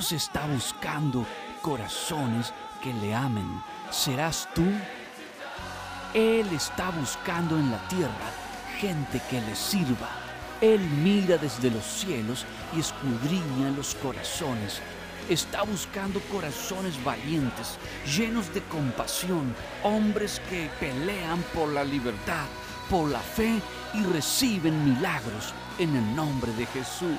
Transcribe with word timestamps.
Dios 0.00 0.12
está 0.12 0.46
buscando 0.46 1.26
corazones 1.60 2.54
que 2.82 2.94
le 2.94 3.14
amen. 3.14 3.62
¿Serás 3.90 4.48
tú? 4.54 4.64
Él 6.14 6.46
está 6.54 6.88
buscando 6.88 7.58
en 7.58 7.70
la 7.70 7.86
tierra 7.86 8.30
gente 8.78 9.20
que 9.28 9.42
le 9.42 9.54
sirva. 9.54 10.08
Él 10.62 10.80
mira 10.80 11.36
desde 11.36 11.70
los 11.70 11.84
cielos 11.84 12.46
y 12.74 12.80
escudriña 12.80 13.72
los 13.76 13.94
corazones. 13.96 14.80
Está 15.28 15.64
buscando 15.64 16.18
corazones 16.32 16.94
valientes, 17.04 17.76
llenos 18.06 18.54
de 18.54 18.62
compasión, 18.62 19.54
hombres 19.82 20.40
que 20.48 20.70
pelean 20.80 21.44
por 21.52 21.68
la 21.68 21.84
libertad, 21.84 22.46
por 22.88 23.10
la 23.10 23.20
fe 23.20 23.60
y 23.92 24.02
reciben 24.04 24.82
milagros 24.82 25.52
en 25.78 25.94
el 25.94 26.16
nombre 26.16 26.50
de 26.54 26.64
Jesús. 26.64 27.18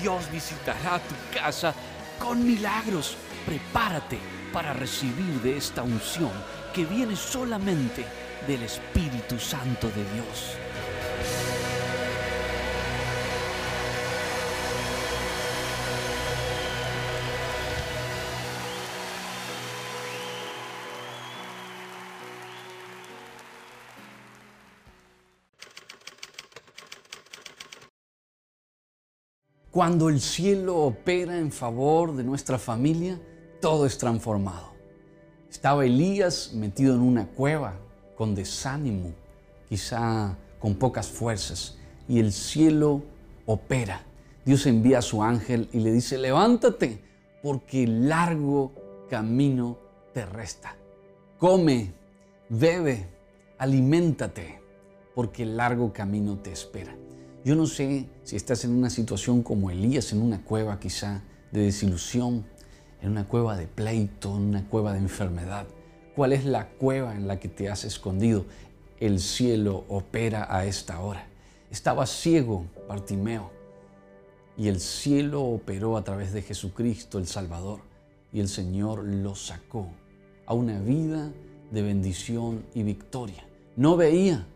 Dios 0.00 0.30
visitará 0.30 0.98
tu 0.98 1.14
casa 1.38 1.74
con 2.18 2.44
milagros. 2.44 3.16
Prepárate 3.44 4.18
para 4.52 4.72
recibir 4.72 5.40
de 5.42 5.56
esta 5.56 5.82
unción 5.82 6.32
que 6.74 6.84
viene 6.84 7.16
solamente 7.16 8.04
del 8.46 8.62
Espíritu 8.62 9.38
Santo 9.38 9.88
de 9.88 10.04
Dios. 10.14 10.56
Cuando 29.70 30.08
el 30.08 30.20
cielo 30.20 30.78
opera 30.78 31.38
en 31.38 31.52
favor 31.52 32.16
de 32.16 32.24
nuestra 32.24 32.58
familia, 32.58 33.20
todo 33.60 33.86
es 33.86 33.98
transformado. 33.98 34.72
Estaba 35.48 35.84
Elías 35.84 36.52
metido 36.52 36.96
en 36.96 37.02
una 37.02 37.28
cueva 37.28 37.76
con 38.16 38.34
desánimo, 38.34 39.12
quizá 39.68 40.36
con 40.58 40.74
pocas 40.74 41.08
fuerzas, 41.08 41.78
y 42.08 42.18
el 42.18 42.32
cielo 42.32 43.02
opera. 43.46 44.02
Dios 44.44 44.66
envía 44.66 44.98
a 44.98 45.02
su 45.02 45.22
ángel 45.22 45.68
y 45.72 45.78
le 45.78 45.92
dice, 45.92 46.18
levántate, 46.18 47.00
porque 47.40 47.86
largo 47.86 48.72
camino 49.08 49.78
te 50.12 50.26
resta. 50.26 50.74
Come, 51.38 51.92
bebe, 52.48 53.06
aliméntate, 53.56 54.60
porque 55.14 55.46
largo 55.46 55.92
camino 55.92 56.38
te 56.38 56.50
espera. 56.50 56.92
Yo 57.42 57.56
no 57.56 57.66
sé 57.66 58.06
si 58.22 58.36
estás 58.36 58.64
en 58.64 58.72
una 58.72 58.90
situación 58.90 59.42
como 59.42 59.70
Elías, 59.70 60.12
en 60.12 60.20
una 60.20 60.44
cueva 60.44 60.78
quizá 60.78 61.22
de 61.50 61.62
desilusión, 61.62 62.44
en 63.00 63.12
una 63.12 63.26
cueva 63.26 63.56
de 63.56 63.66
pleito, 63.66 64.36
en 64.36 64.42
una 64.42 64.68
cueva 64.68 64.92
de 64.92 64.98
enfermedad. 64.98 65.66
¿Cuál 66.14 66.34
es 66.34 66.44
la 66.44 66.68
cueva 66.68 67.14
en 67.16 67.26
la 67.26 67.40
que 67.40 67.48
te 67.48 67.70
has 67.70 67.84
escondido? 67.84 68.44
El 68.98 69.20
cielo 69.20 69.86
opera 69.88 70.54
a 70.54 70.66
esta 70.66 71.00
hora. 71.00 71.28
Estaba 71.70 72.06
ciego 72.06 72.66
Bartimeo 72.86 73.50
y 74.58 74.68
el 74.68 74.78
cielo 74.78 75.42
operó 75.42 75.96
a 75.96 76.04
través 76.04 76.34
de 76.34 76.42
Jesucristo 76.42 77.18
el 77.18 77.26
Salvador 77.26 77.80
y 78.34 78.40
el 78.40 78.48
Señor 78.48 79.02
lo 79.02 79.34
sacó 79.34 79.88
a 80.44 80.52
una 80.52 80.78
vida 80.78 81.32
de 81.70 81.80
bendición 81.80 82.66
y 82.74 82.82
victoria. 82.82 83.46
No 83.76 83.96
veía, 83.96 84.46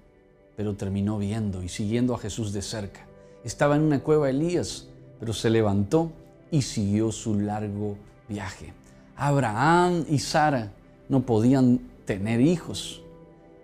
pero 0.57 0.75
terminó 0.75 1.19
viendo 1.19 1.63
y 1.63 1.69
siguiendo 1.69 2.15
a 2.15 2.19
Jesús 2.19 2.53
de 2.53 2.63
cerca. 2.63 3.07
Estaba 3.45 3.77
en 3.77 3.83
una 3.83 4.01
cueva 4.01 4.31
Elías, 4.31 4.89
pero 5.21 5.33
se 5.33 5.51
levantó 5.51 6.13
y 6.51 6.63
siguió 6.63 7.13
su 7.13 7.39
largo 7.39 7.97
viaje. 8.29 8.73
Abraham 9.17 10.05
y 10.09 10.19
Sara 10.19 10.73
no 11.09 11.21
podían 11.27 11.81
tener 12.05 12.41
hijos 12.41 13.03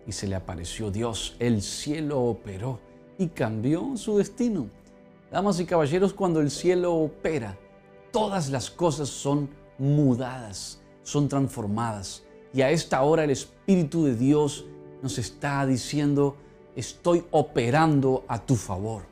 y 0.07 0.13
se 0.13 0.27
le 0.27 0.35
apareció 0.35 0.91
Dios. 0.91 1.37
El 1.39 1.63
cielo 1.63 2.21
operó 2.21 2.81
y 3.19 3.29
cambió 3.29 3.97
su 3.97 4.19
destino. 4.19 4.69
Damas 5.31 5.61
y 5.61 5.67
caballeros, 5.67 6.13
cuando 6.13 6.41
el 6.41 6.51
cielo 6.51 6.95
opera, 6.95 7.57
todas 8.11 8.51
las 8.51 8.71
cosas 8.71 9.09
son 9.09 9.49
mudadas, 9.79 10.81
son 11.03 11.29
transformadas. 11.29 12.25
Y 12.53 12.63
a 12.63 12.71
esta 12.71 13.03
hora 13.03 13.25
el 13.25 13.31
Espíritu 13.31 14.05
de 14.05 14.17
Dios 14.17 14.65
nos 15.03 15.19
está 15.19 15.65
diciendo, 15.67 16.37
estoy 16.77 17.25
operando 17.31 18.25
a 18.29 18.39
tu 18.39 18.57
favor. 18.57 19.03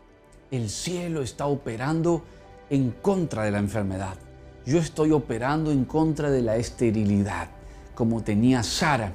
El 0.51 0.71
cielo 0.71 1.23
está 1.23 1.47
operando 1.47 2.23
en 2.71 2.91
contra 2.91 3.45
de 3.45 3.51
la 3.51 3.59
enfermedad. 3.59 4.17
Yo 4.65 4.79
estoy 4.79 5.13
operando 5.13 5.73
en 5.73 5.85
contra 5.85 6.31
de 6.31 6.43
la 6.43 6.57
esterilidad, 6.57 7.49
como 7.95 8.23
tenía 8.23 8.63
Sara. 8.63 9.13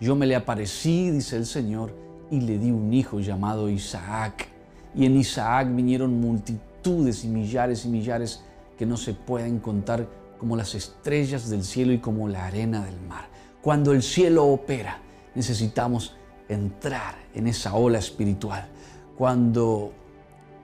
Yo 0.00 0.16
me 0.16 0.26
le 0.26 0.36
aparecí, 0.36 1.10
dice 1.10 1.36
el 1.36 1.46
Señor, 1.46 1.92
y 2.30 2.40
le 2.40 2.58
di 2.58 2.70
un 2.70 2.92
hijo 2.92 3.20
llamado 3.20 3.68
Isaac. 3.68 4.48
Y 4.94 5.06
en 5.06 5.16
Isaac 5.16 5.68
vinieron 5.70 6.20
multitudes 6.20 7.24
y 7.24 7.28
millares 7.28 7.84
y 7.84 7.88
millares 7.88 8.42
que 8.76 8.86
no 8.86 8.96
se 8.96 9.14
pueden 9.14 9.58
contar 9.58 10.06
como 10.38 10.56
las 10.56 10.74
estrellas 10.74 11.48
del 11.48 11.64
cielo 11.64 11.92
y 11.92 11.98
como 11.98 12.28
la 12.28 12.46
arena 12.46 12.84
del 12.84 13.00
mar. 13.00 13.28
Cuando 13.62 13.92
el 13.92 14.02
cielo 14.02 14.44
opera, 14.46 15.00
necesitamos 15.34 16.16
entrar 16.48 17.14
en 17.34 17.46
esa 17.46 17.74
ola 17.74 17.98
espiritual. 17.98 18.68
Cuando 19.16 19.92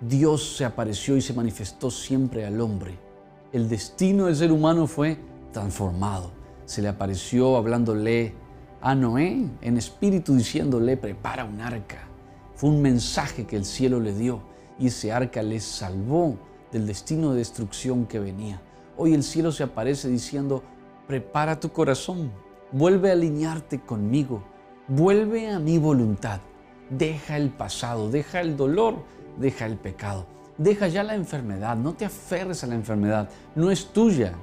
Dios 0.01 0.57
se 0.57 0.65
apareció 0.65 1.17
y 1.17 1.23
se 1.23 1.35
manifestó 1.35 1.91
siempre 1.91 2.47
al 2.47 2.61
hombre, 2.61 2.99
el 3.53 3.69
destino 3.69 4.27
del 4.27 4.37
ser 4.37 4.53
humano 4.53 4.87
fue 4.87 5.19
transformado. 5.53 6.33
Se 6.65 6.83
le 6.83 6.89
apareció 6.89 7.57
hablándole 7.57 8.35
a 8.81 8.95
Noé 8.95 9.47
en 9.61 9.77
espíritu 9.77 10.35
diciéndole, 10.35 10.97
prepara 10.97 11.45
un 11.45 11.61
arca. 11.61 12.09
Fue 12.55 12.71
un 12.71 12.83
mensaje 12.83 13.47
que 13.47 13.57
el 13.57 13.65
cielo 13.65 14.01
le 14.01 14.15
dio 14.15 14.43
y 14.79 14.89
ese 14.89 15.13
arca 15.13 15.43
le 15.43 15.61
salvó 15.61 16.37
del 16.73 16.87
destino 16.87 17.33
de 17.33 17.39
destrucción 17.39 18.07
que 18.07 18.19
venía. 18.19 18.61
Hoy 18.97 19.15
el 19.15 19.23
cielo 19.23 19.53
se 19.53 19.63
aparece 19.63 20.09
diciendo, 20.09 20.63
prepara 21.07 21.61
tu 21.61 21.71
corazón, 21.71 22.33
vuelve 22.73 23.11
a 23.11 23.13
alinearte 23.13 23.81
conmigo, 23.81 24.43
Vuelve 24.89 25.49
a 25.49 25.61
mi 25.61 25.79
voluntad. 25.79 26.41
Deja 26.91 27.37
el 27.37 27.51
pasado, 27.51 28.11
deja 28.11 28.41
el 28.41 28.57
dolor, 28.57 28.97
deja 29.39 29.67
el 29.67 29.77
pecado. 29.77 30.27
Deja 30.59 30.89
ya 30.89 31.05
la 31.05 31.15
enfermedad. 31.15 31.77
No 31.77 31.95
te 31.95 32.05
aferres 32.05 32.65
a 32.65 32.67
la 32.67 32.75
enfermedad. 32.75 33.29
No 33.55 33.71
es 33.71 33.87
tuya. 33.87 34.35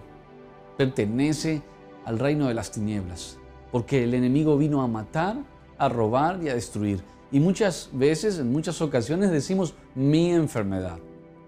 Pertenece 0.78 1.62
al 2.06 2.20
reino 2.20 2.48
de 2.48 2.54
las 2.54 2.72
tinieblas. 2.72 3.38
Porque 3.72 4.04
el 4.04 4.14
enemigo 4.14 4.58
vino 4.58 4.82
a 4.82 4.88
matar, 4.88 5.36
a 5.78 5.90
robar 5.90 6.42
y 6.42 6.50
a 6.50 6.56
destruir. 6.56 7.04
Y 7.32 7.40
muchas 7.40 7.90
veces, 7.92 8.40
en 8.40 8.52
muchas 8.52 8.82
ocasiones 8.82 9.32
decimos 9.32 9.76
mi 9.94 10.32
enfermedad, 10.32 10.98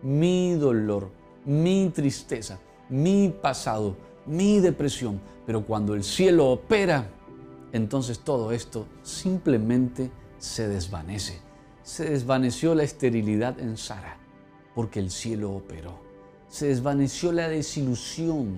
mi 0.03 0.53
dolor, 0.53 1.09
mi 1.45 1.89
tristeza, 1.95 2.59
mi 2.89 3.33
pasado, 3.41 3.95
mi 4.25 4.59
depresión. 4.59 5.19
Pero 5.45 5.65
cuando 5.65 5.95
el 5.95 6.03
cielo 6.03 6.51
opera, 6.51 7.09
entonces 7.73 8.19
todo 8.19 8.51
esto 8.51 8.87
simplemente 9.03 10.11
se 10.37 10.67
desvanece. 10.67 11.39
Se 11.83 12.09
desvaneció 12.09 12.75
la 12.75 12.83
esterilidad 12.83 13.59
en 13.59 13.77
Sara 13.77 14.17
porque 14.75 14.99
el 14.99 15.09
cielo 15.09 15.51
operó. 15.51 15.99
Se 16.49 16.67
desvaneció 16.67 17.31
la 17.31 17.47
desilusión 17.47 18.57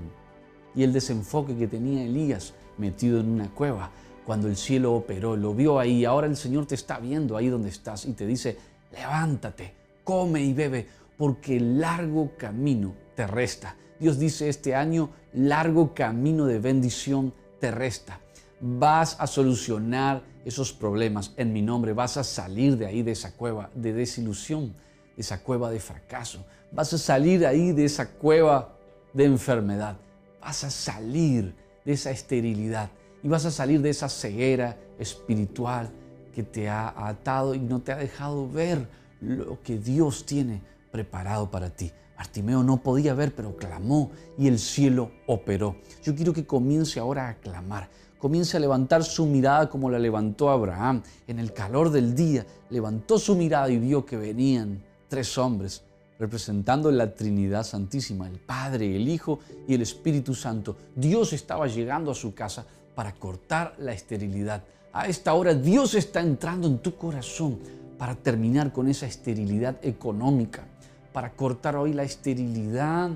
y 0.75 0.83
el 0.83 0.93
desenfoque 0.93 1.55
que 1.55 1.67
tenía 1.67 2.03
Elías 2.03 2.53
metido 2.77 3.19
en 3.19 3.29
una 3.29 3.53
cueva 3.53 3.91
cuando 4.25 4.47
el 4.47 4.55
cielo 4.55 4.93
operó. 4.93 5.35
Lo 5.35 5.53
vio 5.53 5.79
ahí. 5.79 6.05
Ahora 6.05 6.27
el 6.27 6.35
Señor 6.35 6.65
te 6.65 6.75
está 6.75 6.99
viendo 6.99 7.37
ahí 7.37 7.49
donde 7.49 7.69
estás 7.69 8.05
y 8.05 8.13
te 8.13 8.25
dice, 8.25 8.57
levántate, 8.91 9.73
come 10.03 10.41
y 10.41 10.53
bebe 10.53 10.87
porque 11.17 11.59
largo 11.59 12.31
camino 12.37 12.95
te 13.15 13.27
resta. 13.27 13.75
Dios 13.99 14.17
dice 14.17 14.49
este 14.49 14.73
año, 14.73 15.11
largo 15.33 15.93
camino 15.93 16.45
de 16.45 16.59
bendición 16.59 17.31
te 17.59 17.69
resta 17.69 18.19
vas 18.65 19.17
a 19.19 19.27
solucionar 19.27 20.23
esos 20.45 20.71
problemas 20.71 21.33
en 21.35 21.51
mi 21.51 21.61
nombre, 21.61 21.91
vas 21.91 22.15
a 22.15 22.23
salir 22.23 22.77
de 22.77 22.85
ahí, 22.85 23.03
de 23.03 23.11
esa 23.11 23.33
cueva 23.33 23.69
de 23.75 23.91
desilusión, 23.91 24.73
de 25.15 25.21
esa 25.21 25.43
cueva 25.43 25.69
de 25.69 25.81
fracaso, 25.81 26.45
vas 26.71 26.93
a 26.93 26.97
salir 26.97 27.45
ahí 27.45 27.73
de 27.73 27.83
esa 27.83 28.09
cueva 28.09 28.73
de 29.11 29.25
enfermedad, 29.25 29.97
vas 30.41 30.63
a 30.63 30.71
salir 30.71 31.53
de 31.83 31.91
esa 31.91 32.11
esterilidad 32.11 32.89
y 33.21 33.27
vas 33.27 33.43
a 33.45 33.51
salir 33.51 33.81
de 33.81 33.89
esa 33.89 34.07
ceguera 34.07 34.77
espiritual 34.97 35.91
que 36.33 36.43
te 36.43 36.69
ha 36.69 36.93
atado 37.07 37.55
y 37.55 37.59
no 37.59 37.81
te 37.81 37.91
ha 37.91 37.97
dejado 37.97 38.49
ver 38.49 38.87
lo 39.19 39.61
que 39.61 39.77
Dios 39.77 40.25
tiene 40.25 40.61
preparado 40.89 41.51
para 41.51 41.69
ti. 41.69 41.91
Bartimeo 42.15 42.63
no 42.63 42.77
podía 42.77 43.13
ver, 43.13 43.35
pero 43.35 43.57
clamó 43.57 44.11
y 44.37 44.47
el 44.47 44.57
cielo 44.57 45.11
operó. 45.27 45.75
Yo 46.03 46.15
quiero 46.15 46.31
que 46.31 46.45
comience 46.45 46.99
ahora 46.99 47.27
a 47.27 47.35
clamar. 47.35 47.89
Comience 48.23 48.55
a 48.55 48.59
levantar 48.61 49.03
su 49.03 49.25
mirada 49.25 49.69
como 49.69 49.89
la 49.89 49.99
levantó 49.99 50.49
Abraham. 50.49 51.03
En 51.27 51.39
el 51.39 51.51
calor 51.51 51.89
del 51.89 52.15
día 52.15 52.45
levantó 52.69 53.19
su 53.19 53.35
mirada 53.35 53.69
y 53.69 53.77
vio 53.77 54.05
que 54.05 54.15
venían 54.15 54.81
tres 55.09 55.37
hombres 55.37 55.83
representando 56.17 56.89
la 56.89 57.13
Trinidad 57.13 57.65
Santísima, 57.65 58.29
el 58.29 58.39
Padre, 58.39 58.95
el 58.95 59.09
Hijo 59.09 59.39
y 59.67 59.73
el 59.73 59.81
Espíritu 59.81 60.33
Santo. 60.35 60.77
Dios 60.95 61.33
estaba 61.33 61.67
llegando 61.67 62.11
a 62.11 62.15
su 62.15 62.33
casa 62.33 62.65
para 62.95 63.11
cortar 63.11 63.75
la 63.77 63.91
esterilidad. 63.91 64.63
A 64.93 65.09
esta 65.09 65.33
hora 65.33 65.53
Dios 65.53 65.93
está 65.93 66.21
entrando 66.21 66.65
en 66.65 66.77
tu 66.77 66.95
corazón 66.95 67.59
para 67.97 68.15
terminar 68.15 68.71
con 68.71 68.87
esa 68.87 69.05
esterilidad 69.05 69.75
económica, 69.81 70.63
para 71.11 71.33
cortar 71.33 71.75
hoy 71.75 71.91
la 71.91 72.03
esterilidad 72.03 73.09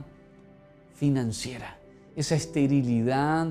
financiera, 0.96 1.78
esa 2.14 2.36
esterilidad 2.36 3.48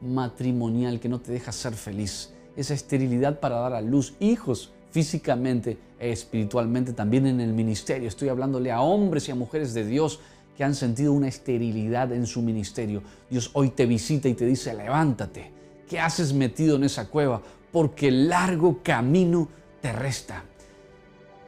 matrimonial 0.00 1.00
que 1.00 1.08
no 1.08 1.20
te 1.20 1.32
deja 1.32 1.52
ser 1.52 1.74
feliz, 1.74 2.32
esa 2.56 2.74
esterilidad 2.74 3.40
para 3.40 3.56
dar 3.56 3.74
a 3.74 3.80
luz 3.80 4.14
hijos 4.20 4.72
físicamente 4.90 5.78
e 5.98 6.10
espiritualmente, 6.10 6.92
también 6.92 7.26
en 7.26 7.40
el 7.40 7.52
ministerio. 7.52 8.08
Estoy 8.08 8.28
hablándole 8.28 8.72
a 8.72 8.80
hombres 8.80 9.28
y 9.28 9.32
a 9.32 9.34
mujeres 9.34 9.74
de 9.74 9.84
Dios 9.84 10.20
que 10.56 10.64
han 10.64 10.74
sentido 10.74 11.12
una 11.12 11.28
esterilidad 11.28 12.12
en 12.12 12.26
su 12.26 12.40
ministerio. 12.40 13.02
Dios 13.28 13.50
hoy 13.52 13.70
te 13.70 13.84
visita 13.84 14.28
y 14.28 14.34
te 14.34 14.46
dice, 14.46 14.72
levántate. 14.72 15.52
¿Qué 15.86 16.00
haces 16.00 16.32
metido 16.32 16.76
en 16.76 16.84
esa 16.84 17.08
cueva? 17.08 17.42
Porque 17.70 18.08
el 18.08 18.28
largo 18.28 18.80
camino 18.82 19.48
te 19.82 19.92
resta. 19.92 20.44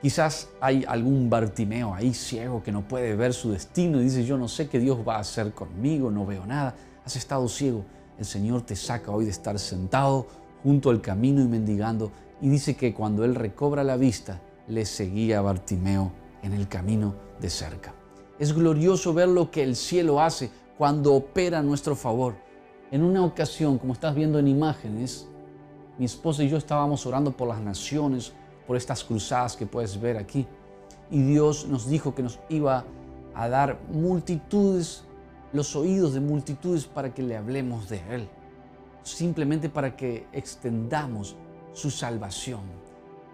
Quizás 0.03 0.51
hay 0.61 0.85
algún 0.87 1.29
Bartimeo 1.29 1.94
ahí 1.94 2.15
ciego 2.15 2.62
que 2.62 2.71
no 2.71 2.87
puede 2.87 3.17
ver 3.17 3.33
su 3.33 3.51
destino 3.51 4.01
y 4.01 4.05
dice, 4.05 4.25
yo 4.25 4.37
no 4.37 4.47
sé 4.47 4.69
qué 4.69 4.79
Dios 4.79 4.99
va 5.06 5.17
a 5.17 5.21
hacer 5.21 5.53
conmigo, 5.53 6.11
no 6.11 6.25
veo 6.25 6.47
nada. 6.47 6.77
Has 7.05 7.17
estado 7.17 7.49
ciego. 7.49 7.85
El 8.19 8.25
Señor 8.25 8.62
te 8.62 8.75
saca 8.75 9.12
hoy 9.12 9.25
de 9.25 9.31
estar 9.31 9.59
sentado 9.59 10.26
junto 10.62 10.91
al 10.91 11.00
camino 11.00 11.41
y 11.41 11.47
mendigando. 11.47 12.11
Y 12.41 12.49
dice 12.49 12.76
que 12.76 12.93
cuando 12.93 13.25
Él 13.25 13.35
recobra 13.35 13.85
la 13.85 13.97
vista, 13.97 14.41
le 14.67 14.85
seguía 14.85 15.38
a 15.38 15.43
Bartimeo 15.43 16.12
en 16.43 16.53
el 16.53 16.69
camino 16.69 17.15
de 17.41 17.50
cerca. 17.50 17.94
Es 18.38 18.53
glorioso 18.53 19.15
ver 19.15 19.29
lo 19.29 19.50
que 19.50 19.62
el 19.62 19.76
cielo 19.76 20.20
hace 20.20 20.50
cuando 20.76 21.15
opera 21.15 21.59
a 21.59 21.62
nuestro 21.62 21.97
favor. 21.97 22.35
En 22.91 23.03
una 23.03 23.25
ocasión, 23.25 23.79
como 23.79 23.93
estás 23.93 24.15
viendo 24.15 24.38
en 24.38 24.49
imágenes, 24.49 25.29
mi 25.99 26.05
esposa 26.05 26.43
y 26.44 26.49
yo 26.49 26.56
estábamos 26.56 27.05
orando 27.06 27.37
por 27.37 27.49
las 27.49 27.61
naciones, 27.61 28.32
por 28.67 28.76
estas 28.76 29.03
cruzadas 29.03 29.56
que 29.56 29.67
puedes 29.67 30.00
ver 30.00 30.17
aquí. 30.17 30.47
Y 31.11 31.23
Dios 31.23 31.67
nos 31.67 31.88
dijo 31.88 32.15
que 32.15 32.23
nos 32.23 32.38
iba 32.49 32.85
a 33.35 33.49
dar 33.49 33.79
multitudes, 33.93 35.05
los 35.53 35.75
oídos 35.77 36.15
de 36.15 36.21
multitudes 36.21 36.87
para 36.87 37.15
que 37.15 37.23
le 37.23 37.37
hablemos 37.37 37.89
de 37.89 38.03
Él. 38.11 38.29
Simplemente 39.03 39.69
para 39.69 39.97
que 39.97 40.27
extendamos 40.33 41.37
su 41.73 41.91
salvación, 41.91 42.61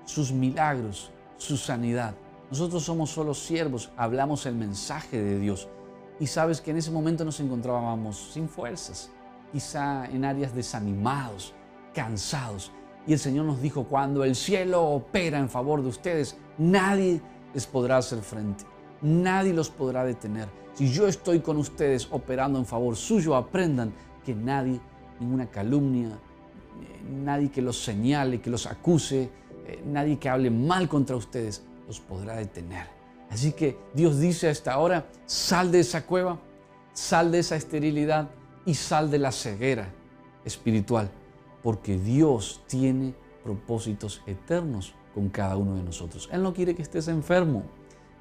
sus 0.04 0.32
milagros, 0.32 1.10
su 1.36 1.56
sanidad. 1.56 2.14
Nosotros 2.50 2.84
somos 2.84 3.10
solo 3.10 3.34
siervos, 3.34 3.90
hablamos 3.96 4.46
el 4.46 4.54
mensaje 4.54 5.20
de 5.20 5.38
Dios. 5.38 5.68
Y 6.20 6.26
sabes 6.26 6.60
que 6.60 6.70
en 6.70 6.76
ese 6.76 6.90
momento 6.90 7.24
nos 7.24 7.40
encontrábamos 7.40 8.30
sin 8.32 8.48
fuerzas, 8.48 9.10
quizá 9.52 10.06
en 10.06 10.24
áreas 10.24 10.54
desanimados, 10.54 11.54
cansados. 11.92 12.70
Y 13.06 13.12
el 13.12 13.18
Señor 13.18 13.46
nos 13.46 13.60
dijo, 13.60 13.84
cuando 13.84 14.24
el 14.24 14.36
cielo 14.36 14.84
opera 14.84 15.38
en 15.38 15.48
favor 15.48 15.82
de 15.82 15.88
ustedes, 15.88 16.36
nadie 16.56 17.20
les 17.52 17.66
podrá 17.66 17.98
hacer 17.98 18.20
frente, 18.20 18.64
nadie 19.02 19.52
los 19.52 19.70
podrá 19.70 20.04
detener. 20.04 20.48
Si 20.74 20.90
yo 20.90 21.06
estoy 21.06 21.40
con 21.40 21.56
ustedes 21.56 22.08
operando 22.10 22.58
en 22.58 22.66
favor 22.66 22.96
suyo, 22.96 23.36
aprendan 23.36 23.92
que 24.24 24.34
nadie, 24.34 24.80
ninguna 25.20 25.46
calumnia, 25.46 26.18
nadie 27.08 27.50
que 27.50 27.62
los 27.62 27.82
señale, 27.82 28.40
que 28.40 28.50
los 28.50 28.66
acuse, 28.66 29.30
eh, 29.66 29.82
nadie 29.86 30.18
que 30.18 30.28
hable 30.28 30.50
mal 30.50 30.88
contra 30.88 31.16
ustedes, 31.16 31.62
los 31.86 32.00
podrá 32.00 32.36
detener. 32.36 32.86
Así 33.30 33.52
que 33.52 33.78
Dios 33.94 34.20
dice 34.20 34.48
a 34.48 34.50
esta 34.50 34.78
hora, 34.78 35.06
sal 35.26 35.70
de 35.70 35.80
esa 35.80 36.06
cueva, 36.06 36.38
sal 36.92 37.30
de 37.30 37.40
esa 37.40 37.56
esterilidad 37.56 38.30
y 38.66 38.74
sal 38.74 39.10
de 39.10 39.18
la 39.18 39.32
ceguera 39.32 39.88
espiritual 40.44 41.10
porque 41.64 41.96
Dios 41.96 42.60
tiene 42.66 43.14
propósitos 43.42 44.20
eternos 44.26 44.94
con 45.14 45.30
cada 45.30 45.56
uno 45.56 45.76
de 45.76 45.82
nosotros. 45.82 46.28
Él 46.30 46.42
no 46.42 46.52
quiere 46.52 46.74
que 46.74 46.82
estés 46.82 47.08
enfermo, 47.08 47.64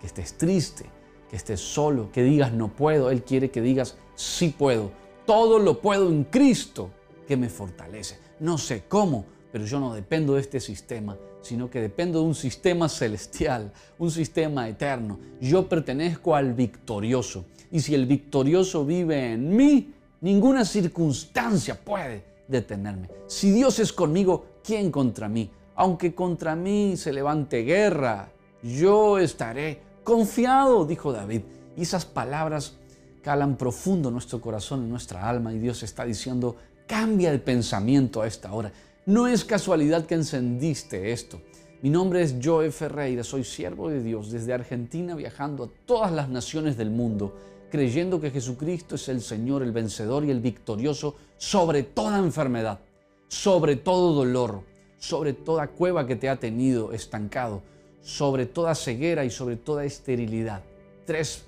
que 0.03 0.07
estés 0.07 0.33
triste, 0.33 0.83
que 1.29 1.38
estés 1.38 1.61
solo, 1.61 2.11
que 2.11 2.23
digas 2.23 2.51
no 2.51 2.67
puedo. 2.67 3.09
Él 3.09 3.23
quiere 3.23 3.51
que 3.51 3.61
digas 3.61 3.95
sí 4.15 4.50
puedo. 4.50 4.91
Todo 5.25 5.59
lo 5.59 5.79
puedo 5.79 6.09
en 6.09 6.25
Cristo 6.25 6.89
que 7.25 7.38
me 7.38 7.47
fortalece. 7.47 8.19
No 8.41 8.57
sé 8.57 8.83
cómo, 8.89 9.23
pero 9.50 9.65
yo 9.65 9.79
no 9.79 9.94
dependo 9.94 10.33
de 10.33 10.41
este 10.41 10.59
sistema, 10.59 11.17
sino 11.41 11.69
que 11.69 11.79
dependo 11.79 12.19
de 12.19 12.25
un 12.25 12.35
sistema 12.35 12.89
celestial, 12.89 13.71
un 13.97 14.11
sistema 14.11 14.67
eterno. 14.67 15.19
Yo 15.39 15.69
pertenezco 15.69 16.35
al 16.35 16.53
victorioso. 16.53 17.45
Y 17.71 17.79
si 17.79 17.95
el 17.95 18.05
victorioso 18.05 18.85
vive 18.85 19.31
en 19.31 19.55
mí, 19.55 19.94
ninguna 20.19 20.65
circunstancia 20.65 21.79
puede 21.79 22.25
detenerme. 22.50 23.07
Si 23.27 23.51
Dios 23.51 23.79
es 23.79 23.94
conmigo, 23.94 24.47
¿quién 24.61 24.91
contra 24.91 25.29
mí? 25.29 25.50
Aunque 25.75 26.13
contra 26.13 26.57
mí 26.57 26.97
se 26.97 27.13
levante 27.13 27.61
guerra, 27.61 28.33
yo 28.63 29.17
estaré 29.17 29.93
confiado, 30.03 30.85
dijo 30.85 31.11
David. 31.11 31.41
Y 31.75 31.81
esas 31.81 32.05
palabras 32.05 32.77
calan 33.21 33.57
profundo 33.57 34.09
en 34.09 34.13
nuestro 34.13 34.41
corazón, 34.41 34.83
en 34.83 34.89
nuestra 34.89 35.27
alma, 35.27 35.53
y 35.53 35.59
Dios 35.59 35.83
está 35.83 36.05
diciendo, 36.05 36.55
cambia 36.88 37.31
de 37.31 37.39
pensamiento 37.39 38.21
a 38.21 38.27
esta 38.27 38.53
hora. 38.53 38.71
No 39.05 39.27
es 39.27 39.44
casualidad 39.44 40.05
que 40.05 40.15
encendiste 40.15 41.11
esto. 41.11 41.41
Mi 41.81 41.89
nombre 41.89 42.21
es 42.21 42.35
Joe 42.41 42.71
Ferreira, 42.71 43.23
soy 43.23 43.44
siervo 43.44 43.89
de 43.89 44.01
Dios 44.01 44.31
desde 44.31 44.53
Argentina 44.53 45.15
viajando 45.15 45.65
a 45.65 45.69
todas 45.86 46.12
las 46.12 46.29
naciones 46.29 46.77
del 46.77 46.89
mundo 46.89 47.33
creyendo 47.74 48.22
que 48.22 48.29
Jesucristo 48.29 48.93
es 48.93 49.10
el 49.10 49.19
Señor, 49.19 49.63
el 49.63 49.72
vencedor 49.72 50.24
y 50.25 50.29
el 50.29 50.41
victorioso 50.41 51.15
sobre 51.39 51.81
toda 51.81 52.19
enfermedad, 52.19 52.81
sobre 53.29 53.77
todo 53.77 54.13
dolor, 54.13 54.62
sobre 55.00 55.33
toda 55.33 55.65
cueva 55.69 56.05
que 56.05 56.15
te 56.15 56.29
ha 56.29 56.36
tenido 56.36 56.93
estancado, 56.93 57.63
sobre 58.03 58.45
toda 58.45 58.75
ceguera 58.75 59.25
y 59.25 59.31
sobre 59.31 59.55
toda 59.55 59.86
esterilidad. 59.86 60.62
Tres 61.05 61.45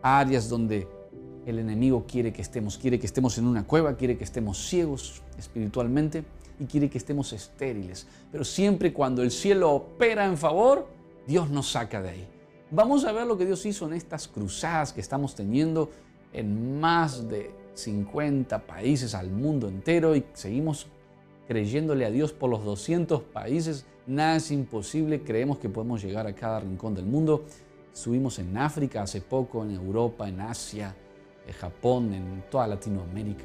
áreas 0.00 0.48
donde 0.48 0.88
el 1.44 1.58
enemigo 1.58 2.06
quiere 2.06 2.32
que 2.32 2.40
estemos. 2.40 2.78
Quiere 2.78 2.98
que 2.98 3.06
estemos 3.06 3.36
en 3.38 3.46
una 3.46 3.66
cueva, 3.66 3.96
quiere 3.96 4.16
que 4.16 4.24
estemos 4.24 4.56
ciegos 4.68 5.22
espiritualmente 5.38 6.24
y 6.58 6.64
quiere 6.64 6.88
que 6.88 6.98
estemos 6.98 7.32
estériles. 7.32 8.06
Pero 8.32 8.44
siempre 8.44 8.92
cuando 8.92 9.22
el 9.22 9.30
cielo 9.30 9.72
opera 9.72 10.24
en 10.24 10.38
favor, 10.38 10.88
Dios 11.26 11.50
nos 11.50 11.72
saca 11.72 12.00
de 12.00 12.08
ahí. 12.08 12.28
Vamos 12.70 13.04
a 13.04 13.12
ver 13.12 13.26
lo 13.26 13.36
que 13.36 13.44
Dios 13.44 13.66
hizo 13.66 13.86
en 13.86 13.94
estas 13.94 14.26
cruzadas 14.28 14.92
que 14.92 15.00
estamos 15.00 15.34
teniendo 15.34 15.90
en 16.32 16.80
más 16.80 17.28
de 17.28 17.50
50 17.74 18.66
países 18.66 19.14
al 19.14 19.30
mundo 19.30 19.68
entero 19.68 20.16
y 20.16 20.24
seguimos 20.32 20.86
creyéndole 21.48 22.04
a 22.04 22.10
Dios 22.10 22.32
por 22.32 22.50
los 22.50 22.64
200 22.64 23.22
países. 23.22 23.86
Nada 24.06 24.36
es 24.36 24.50
imposible, 24.50 25.22
creemos 25.22 25.58
que 25.58 25.68
podemos 25.68 26.02
llegar 26.02 26.26
a 26.26 26.34
cada 26.34 26.60
rincón 26.60 26.94
del 26.94 27.06
mundo. 27.06 27.44
Subimos 27.92 28.38
en 28.38 28.56
África 28.56 29.02
hace 29.02 29.20
poco, 29.20 29.64
en 29.64 29.72
Europa, 29.72 30.28
en 30.28 30.40
Asia, 30.40 30.94
en 31.46 31.54
Japón, 31.54 32.12
en 32.14 32.44
toda 32.50 32.66
Latinoamérica. 32.66 33.44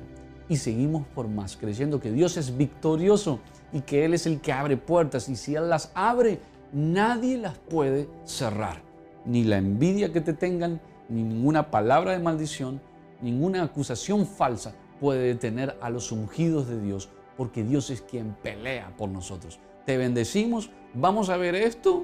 Y 0.49 0.57
seguimos 0.57 1.07
por 1.07 1.27
más, 1.27 1.55
creyendo 1.55 1.99
que 1.99 2.11
Dios 2.11 2.35
es 2.37 2.57
victorioso 2.57 3.39
y 3.71 3.81
que 3.81 4.03
Él 4.05 4.13
es 4.13 4.25
el 4.25 4.41
que 4.41 4.51
abre 4.51 4.75
puertas. 4.75 5.29
Y 5.29 5.35
si 5.35 5.55
Él 5.55 5.69
las 5.69 5.91
abre, 5.95 6.39
nadie 6.73 7.37
las 7.37 7.57
puede 7.57 8.09
cerrar 8.25 8.91
ni 9.25 9.43
la 9.43 9.57
envidia 9.57 10.11
que 10.11 10.21
te 10.21 10.33
tengan, 10.33 10.81
ni 11.09 11.23
ninguna 11.23 11.69
palabra 11.69 12.13
de 12.13 12.19
maldición, 12.19 12.81
ninguna 13.21 13.63
acusación 13.63 14.25
falsa 14.25 14.73
puede 14.99 15.27
detener 15.27 15.77
a 15.81 15.89
los 15.89 16.11
ungidos 16.11 16.67
de 16.67 16.79
Dios, 16.79 17.09
porque 17.41 17.63
Dios 17.63 17.89
es 17.89 18.03
quien 18.03 18.35
pelea 18.35 18.95
por 18.95 19.09
nosotros. 19.09 19.59
Te 19.87 19.97
bendecimos, 19.97 20.69
vamos 20.93 21.29
a 21.29 21.37
ver 21.37 21.55
esto 21.55 22.03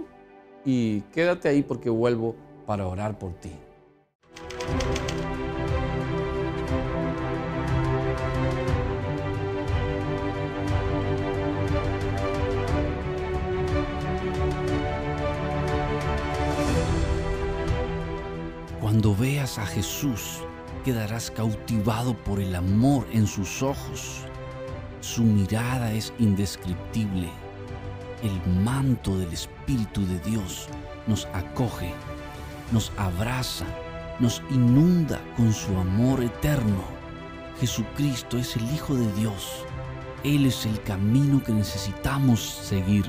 y 0.66 1.02
quédate 1.14 1.48
ahí 1.48 1.62
porque 1.62 1.92
vuelvo 1.92 2.36
para 2.66 2.88
orar 2.88 3.20
por 3.20 3.34
ti. 3.36 3.52
Cuando 18.82 19.16
veas 19.16 19.60
a 19.60 19.68
Jesús 19.68 20.40
quedarás 20.84 21.30
cautivado 21.30 22.16
por 22.24 22.40
el 22.40 22.56
amor 22.56 23.06
en 23.12 23.28
sus 23.28 23.62
ojos. 23.62 24.27
Su 25.08 25.24
mirada 25.24 25.94
es 25.94 26.14
indescriptible. 26.20 27.30
El 28.22 28.54
manto 28.62 29.18
del 29.18 29.32
Espíritu 29.32 30.06
de 30.06 30.20
Dios 30.20 30.68
nos 31.08 31.28
acoge, 31.28 31.94
nos 32.74 32.92
abraza, 32.98 33.66
nos 34.20 34.44
inunda 34.52 35.22
con 35.38 35.54
su 35.54 35.78
amor 35.78 36.22
eterno. 36.22 36.84
Jesucristo 37.58 38.38
es 38.38 38.58
el 38.58 38.70
Hijo 38.74 38.96
de 38.96 39.10
Dios. 39.14 39.64
Él 40.26 40.46
es 40.46 40.66
el 40.66 40.84
camino 40.84 41.42
que 41.42 41.54
necesitamos 41.54 42.42
seguir. 42.42 43.06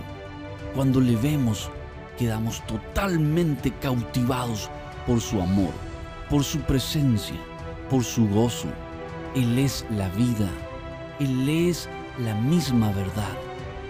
Cuando 0.77 1.01
le 1.01 1.17
vemos, 1.17 1.69
quedamos 2.17 2.65
totalmente 2.69 3.73
cautivados 3.73 4.71
por 5.05 5.21
su 5.21 5.43
amor, 5.43 5.73
por 6.31 6.45
su 6.45 6.61
presencia, 6.61 7.41
por 7.91 8.05
su 8.05 8.29
gozo. 8.29 8.69
Él 9.35 9.59
es 9.59 9.85
la 9.91 10.09
vida. 10.11 10.49
Él 11.21 11.49
es 11.49 11.89
la 12.19 12.35
misma 12.35 12.93
verdad. 12.93 13.37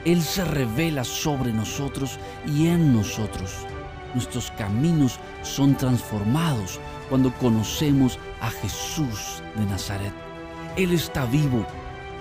Él 0.04 0.22
se 0.22 0.44
revela 0.44 1.04
sobre 1.04 1.52
nosotros 1.52 2.18
y 2.46 2.68
en 2.68 2.94
nosotros. 2.94 3.66
Nuestros 4.14 4.50
caminos 4.52 5.18
son 5.42 5.74
transformados 5.74 6.80
cuando 7.10 7.32
conocemos 7.34 8.18
a 8.40 8.50
Jesús 8.50 9.42
de 9.56 9.66
Nazaret. 9.66 10.12
Él 10.76 10.92
está 10.92 11.26
vivo. 11.26 11.66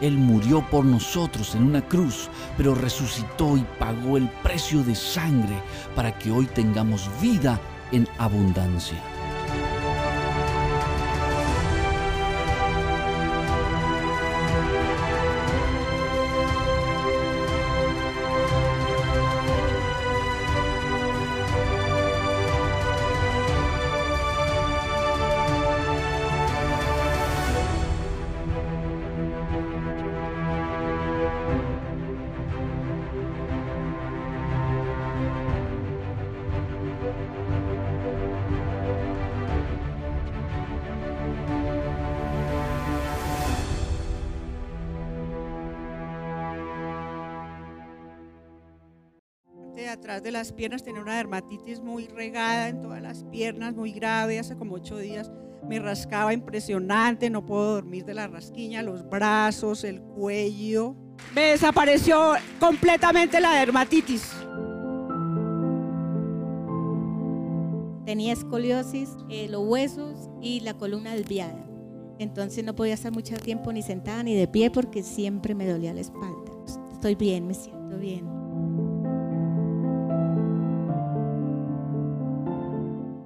Él 0.02 0.18
murió 0.18 0.62
por 0.70 0.84
nosotros 0.86 1.56
en 1.56 1.64
una 1.64 1.82
cruz, 1.82 2.30
pero 2.58 2.76
resucitó 2.76 3.58
y 3.58 3.66
pagó 3.80 4.18
el 4.18 4.30
precio 4.44 4.84
de 4.84 4.94
sangre 4.94 5.56
para 5.96 6.18
que 6.18 6.32
hoy 6.32 6.46
tengamos 6.48 7.10
vida 7.22 7.60
en 7.92 8.08
abundancia. 8.18 9.02
Las 50.48 50.54
piernas, 50.54 50.82
tenía 50.82 51.01
una 51.01 51.18
dermatitis 51.18 51.82
muy 51.82 52.08
regada 52.08 52.70
en 52.70 52.82
todas 52.82 53.01
las 53.01 53.25
piernas, 53.25 53.75
muy 53.75 53.92
grave, 53.92 54.39
hace 54.39 54.56
como 54.56 54.75
ocho 54.75 54.98
días. 54.98 55.30
Me 55.68 55.77
rascaba 55.77 56.34
impresionante, 56.34 57.30
no 57.30 57.46
puedo 57.46 57.74
dormir 57.74 58.06
de 58.06 58.13
la 58.13 58.27
rasquiña, 58.27 58.82
los 58.82 59.10
brazos, 59.10 59.84
el 59.84 60.01
cuello. 60.01 60.96
Me 61.36 61.51
desapareció 61.51 62.36
completamente 62.62 63.42
la 63.42 63.56
dermatitis. 63.56 64.32
Tenía 68.06 68.32
escoliosis, 68.32 69.10
eh, 69.30 69.50
los 69.50 69.68
huesos 69.68 70.30
y 70.42 70.62
la 70.62 70.75
columna 70.75 71.13
desviada. 71.13 71.68
Entonces 72.20 72.63
no 72.63 72.74
podía 72.74 72.94
estar 72.94 73.12
mucho 73.12 73.36
tiempo 73.36 73.74
ni 73.74 73.82
sentada 73.82 74.24
ni 74.24 74.34
de 74.34 74.48
pie 74.48 74.72
porque 74.72 75.04
siempre 75.04 75.54
me 75.54 75.68
dolía 75.68 75.94
la 75.94 76.01
espalda. 76.01 76.54
Estoy 76.94 77.16
bien, 77.16 77.48
me 77.48 77.54
siento 77.54 77.98
bien. 77.98 78.37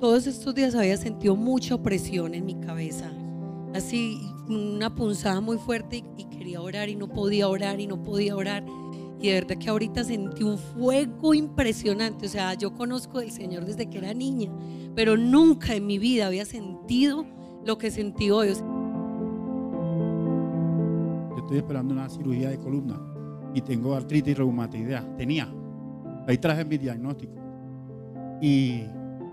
Todos 0.02 0.26
estos 0.26 0.54
días 0.56 0.74
había 0.74 0.98
sentido 0.98 1.36
mucha 1.36 1.76
opresión 1.76 2.34
en 2.34 2.44
mi 2.44 2.56
cabeza, 2.56 3.12
así 3.76 4.20
una 4.50 4.96
punzada 4.96 5.42
muy 5.42 5.60
fuerte 5.60 6.04
y, 6.18 6.26
quería 6.26 6.60
orar 6.60 6.90
y 6.90 6.96
no 6.96 7.08
podía 7.08 7.48
orar 7.48 7.80
y 7.80 7.86
no 7.86 8.02
podía 8.02 8.36
orar. 8.36 8.66
Y 9.20 9.28
de 9.28 9.36
verdad 9.36 9.58
que 9.60 9.70
ahorita 9.70 10.04
sentí 10.04 10.42
un 10.42 10.58
fuego 10.58 11.36
impresionante. 11.36 12.26
O 12.26 12.30
sea, 12.30 12.56
yo 12.56 12.74
conozco 12.74 13.20
al 13.20 13.30
Señor 13.30 13.64
desde 13.64 13.92
que 13.92 14.00
era 14.00 14.12
niña, 14.16 14.52
pero 14.96 15.18
nunca 15.18 15.76
en 15.76 15.86
mi 15.86 16.00
vida 16.00 16.26
había 16.26 16.46
sentido 16.46 17.24
lo 17.64 17.78
que 17.78 17.92
sentí 17.92 18.32
hoy. 18.32 18.48
Yo 21.30 21.38
estoy 21.38 21.58
esperando 21.58 21.94
una 21.94 22.10
cirugía 22.10 22.50
de 22.50 22.58
columna 22.58 23.00
y 23.54 23.62
tengo 23.62 23.94
artritis 23.94 24.36
reumatoidea. 24.36 25.16
Tenía. 25.16 25.48
Ahí 26.28 26.40
traje 26.40 26.66
mi 26.66 26.80
diagnóstico. 26.80 27.36
Y 28.42 28.86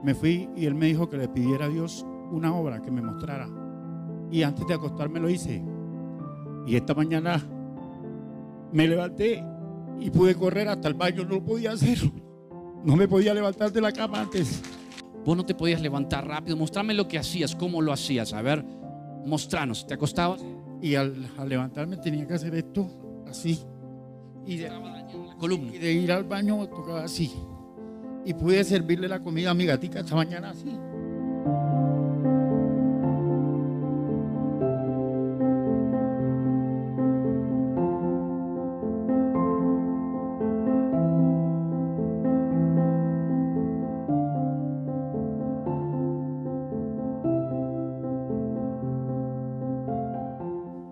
me 0.02 0.14
fui 0.14 0.48
y 0.56 0.66
él 0.66 0.74
me 0.74 0.86
dijo 0.86 1.08
que 1.08 1.16
le 1.16 1.28
pidiera 1.28 1.66
a 1.66 1.68
Dios 1.68 2.06
una 2.30 2.54
obra 2.54 2.80
que 2.80 2.90
me 2.90 3.02
mostrara. 3.02 3.48
Y 4.30 4.42
antes 4.42 4.66
de 4.66 4.74
acostarme 4.74 5.20
lo 5.20 5.28
hice. 5.28 5.62
Y 6.66 6.76
esta 6.76 6.94
mañana 6.94 7.42
me 8.72 8.86
levanté 8.86 9.42
y 9.98 10.10
pude 10.10 10.34
correr 10.34 10.68
hasta 10.68 10.88
el 10.88 10.94
baño. 10.94 11.24
No 11.24 11.36
lo 11.36 11.44
podía 11.44 11.72
hacer. 11.72 11.98
No 12.84 12.94
me 12.94 13.08
podía 13.08 13.34
levantar 13.34 13.72
de 13.72 13.80
la 13.80 13.90
cama 13.90 14.20
antes. 14.20 14.62
Vos 15.24 15.36
no 15.36 15.44
te 15.44 15.54
podías 15.54 15.80
levantar 15.80 16.26
rápido. 16.26 16.56
Mostrame 16.56 16.94
lo 16.94 17.08
que 17.08 17.18
hacías, 17.18 17.56
cómo 17.56 17.82
lo 17.82 17.92
hacías. 17.92 18.32
A 18.32 18.42
ver, 18.42 18.64
mostranos. 19.26 19.86
¿Te 19.86 19.94
acostabas? 19.94 20.44
Y 20.80 20.94
al, 20.94 21.28
levantarme 21.46 21.96
tenía 21.96 22.26
que 22.26 22.34
hacer 22.34 22.54
esto 22.54 22.88
así. 23.26 23.58
Y 24.46 24.58
de, 24.58 24.70
columna. 25.38 25.74
y 25.74 25.78
de 25.78 25.92
ir 25.92 26.12
al 26.12 26.24
baño 26.24 26.66
tocaba 26.68 27.02
así 27.04 27.32
y 28.28 28.34
pude 28.34 28.62
servirle 28.62 29.08
la 29.08 29.20
comida 29.20 29.52
a 29.52 29.54
mi 29.54 29.64
gatica 29.64 30.00
esta 30.00 30.14
mañana 30.14 30.50
así. 30.50 30.68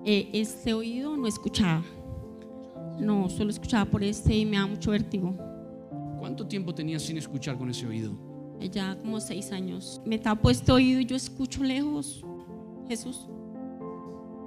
Eh, 0.07 0.31
este 0.33 0.73
oído 0.73 1.15
no 1.19 1.27
escuchaba. 1.27 1.85
No, 2.99 3.29
solo 3.29 3.51
escuchaba 3.51 3.85
por 3.85 4.03
este 4.03 4.35
y 4.35 4.47
me 4.47 4.57
da 4.57 4.67
mucho 4.67 4.93
vértigo. 4.93 5.46
¿Cuánto 6.37 6.51
tiempo 6.51 6.75
tenías 6.75 7.01
sin 7.01 7.17
escuchar 7.17 7.57
con 7.57 7.71
ese 7.71 7.87
oído? 7.87 8.13
Ya 8.71 8.95
como 8.99 9.21
seis 9.21 9.53
años. 9.53 10.03
Me 10.05 10.19
tapo 10.19 10.51
este 10.51 10.71
oído 10.71 11.01
y 11.01 11.07
yo 11.07 11.17
escucho 11.17 11.65
lejos. 11.65 12.23
Jesús, 12.87 13.27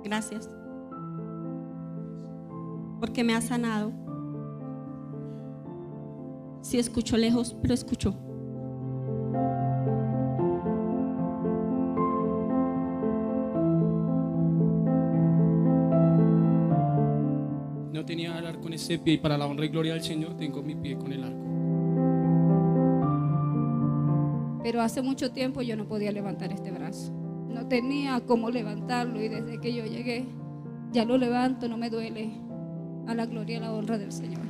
gracias. 0.04 0.48
Porque 3.00 3.24
me 3.24 3.34
ha 3.34 3.42
sanado. 3.42 3.92
Sí 6.62 6.78
escucho 6.78 7.18
lejos, 7.18 7.56
pero 7.60 7.74
escucho. 7.74 8.12
No 17.92 18.06
tenía 18.06 18.38
el 18.38 18.46
arco 18.46 18.68
en 18.68 18.74
ese 18.74 19.00
pie 19.00 19.16
y 19.16 19.18
para 19.18 19.40
la 19.40 19.48
honra 19.48 19.66
y 19.66 19.70
gloria 19.70 19.94
del 19.94 20.04
Señor 20.04 20.38
tengo 20.38 20.62
mi 20.62 20.76
pie 20.76 20.96
con 20.96 21.12
el 21.12 21.24
arco. 21.24 21.50
Pero 24.70 24.84
hace 24.84 25.02
mucho 25.02 25.32
tiempo 25.32 25.64
yo 25.64 25.76
no 25.76 25.88
podía 25.88 26.12
levantar 26.12 26.54
este 26.54 26.70
brazo. 26.70 27.12
No 27.48 27.68
tenía 27.68 28.20
cómo 28.20 28.52
levantarlo 28.52 29.20
y 29.20 29.28
desde 29.28 29.60
que 29.60 29.74
yo 29.74 29.84
llegué 29.84 30.28
ya 30.92 31.06
lo 31.06 31.18
levanto, 31.18 31.68
no 31.68 31.76
me 31.76 31.90
duele. 31.90 32.30
A 33.08 33.16
la 33.16 33.26
gloria 33.26 33.58
y 33.58 33.60
la 33.62 33.74
honra 33.74 33.98
del 33.98 34.12
Señor. 34.12 34.44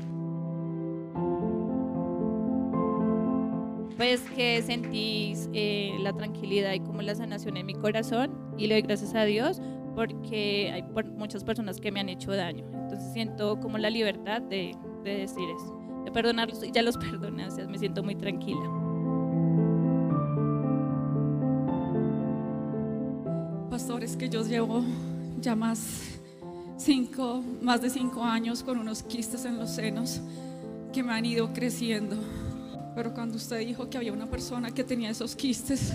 Pues 3.95 4.19
que 4.35 4.61
sentí 4.61 5.35
eh, 5.53 5.93
la 6.01 6.11
tranquilidad 6.11 6.73
y 6.73 6.81
como 6.81 7.01
la 7.01 7.15
sanación 7.15 7.55
en 7.55 7.65
mi 7.65 7.75
corazón 7.75 8.31
y 8.57 8.67
le 8.67 8.75
doy 8.75 8.81
gracias 8.81 9.15
a 9.15 9.23
Dios 9.23 9.61
porque 9.95 10.69
hay 10.73 10.83
muchas 11.15 11.45
personas 11.45 11.79
que 11.79 11.93
me 11.93 12.01
han 12.01 12.09
hecho 12.09 12.33
daño. 12.33 12.65
Entonces 12.73 13.13
siento 13.13 13.57
como 13.61 13.77
la 13.77 13.89
libertad 13.89 14.41
de, 14.41 14.75
decir 15.05 15.47
eso, 15.55 15.79
de 16.03 16.11
perdonarlos 16.11 16.61
y 16.61 16.71
ya 16.71 16.81
los 16.81 16.97
perdoné, 17.09 17.47
o 17.47 17.69
me 17.69 17.77
siento 17.77 18.03
muy 18.03 18.15
tranquila. 18.15 18.78
Es 24.09 24.15
que 24.15 24.27
yo 24.27 24.43
llevo 24.43 24.83
ya 25.39 25.55
más, 25.55 25.79
cinco, 26.77 27.43
más 27.61 27.79
de 27.81 27.91
cinco 27.91 28.23
años 28.23 28.63
con 28.63 28.79
unos 28.79 29.03
quistes 29.03 29.45
en 29.45 29.57
los 29.57 29.69
senos 29.69 30.19
que 30.91 31.03
me 31.03 31.13
han 31.13 31.25
ido 31.25 31.53
creciendo. 31.53 32.17
Pero 32.95 33.13
cuando 33.13 33.37
usted 33.37 33.59
dijo 33.59 33.87
que 33.87 33.97
había 33.97 34.11
una 34.11 34.25
persona 34.25 34.71
que 34.71 34.83
tenía 34.83 35.11
esos 35.11 35.35
quistes, 35.35 35.93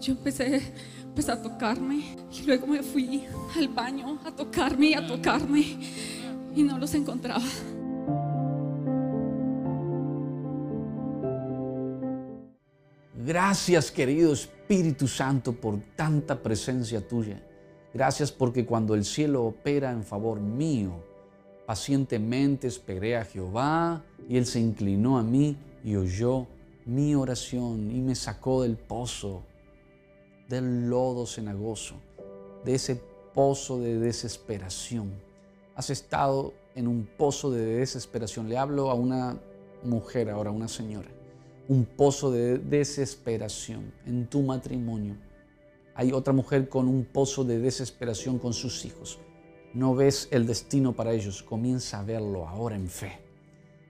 yo 0.00 0.14
empecé 0.14 0.62
empecé 1.04 1.32
a 1.32 1.42
tocarme 1.42 2.16
y 2.32 2.46
luego 2.46 2.66
me 2.66 2.82
fui 2.82 3.24
al 3.56 3.68
baño 3.68 4.18
a 4.24 4.30
tocarme 4.30 4.90
y 4.90 4.94
a 4.94 5.06
tocarme 5.06 5.76
y 6.56 6.62
no 6.62 6.78
los 6.78 6.94
encontraba. 6.94 7.44
Gracias 13.30 13.92
querido 13.92 14.32
Espíritu 14.32 15.06
Santo 15.06 15.52
por 15.52 15.78
tanta 15.94 16.42
presencia 16.42 17.06
tuya. 17.06 17.40
Gracias 17.94 18.32
porque 18.32 18.66
cuando 18.66 18.92
el 18.96 19.04
cielo 19.04 19.44
opera 19.44 19.92
en 19.92 20.02
favor 20.02 20.40
mío, 20.40 20.94
pacientemente 21.64 22.66
esperé 22.66 23.16
a 23.16 23.24
Jehová 23.24 24.02
y 24.28 24.36
Él 24.36 24.46
se 24.46 24.58
inclinó 24.58 25.16
a 25.16 25.22
mí 25.22 25.56
y 25.84 25.94
oyó 25.94 26.48
mi 26.84 27.14
oración 27.14 27.92
y 27.92 28.00
me 28.00 28.16
sacó 28.16 28.62
del 28.62 28.76
pozo, 28.76 29.44
del 30.48 30.90
lodo 30.90 31.24
cenagoso, 31.24 31.94
de 32.64 32.74
ese 32.74 33.00
pozo 33.32 33.78
de 33.78 33.96
desesperación. 34.00 35.12
Has 35.76 35.90
estado 35.90 36.52
en 36.74 36.88
un 36.88 37.08
pozo 37.16 37.52
de 37.52 37.64
desesperación. 37.64 38.48
Le 38.48 38.58
hablo 38.58 38.90
a 38.90 38.94
una 38.94 39.38
mujer 39.84 40.30
ahora, 40.30 40.50
a 40.50 40.52
una 40.52 40.66
señora 40.66 41.19
un 41.70 41.84
pozo 41.84 42.32
de 42.32 42.58
desesperación 42.58 43.92
en 44.04 44.26
tu 44.26 44.42
matrimonio. 44.42 45.14
Hay 45.94 46.10
otra 46.10 46.32
mujer 46.32 46.68
con 46.68 46.88
un 46.88 47.04
pozo 47.04 47.44
de 47.44 47.60
desesperación 47.60 48.40
con 48.40 48.52
sus 48.54 48.84
hijos. 48.84 49.20
No 49.72 49.94
ves 49.94 50.26
el 50.32 50.48
destino 50.48 50.96
para 50.96 51.12
ellos, 51.12 51.44
comienza 51.44 52.00
a 52.00 52.02
verlo 52.02 52.48
ahora 52.48 52.74
en 52.74 52.88
fe. 52.88 53.20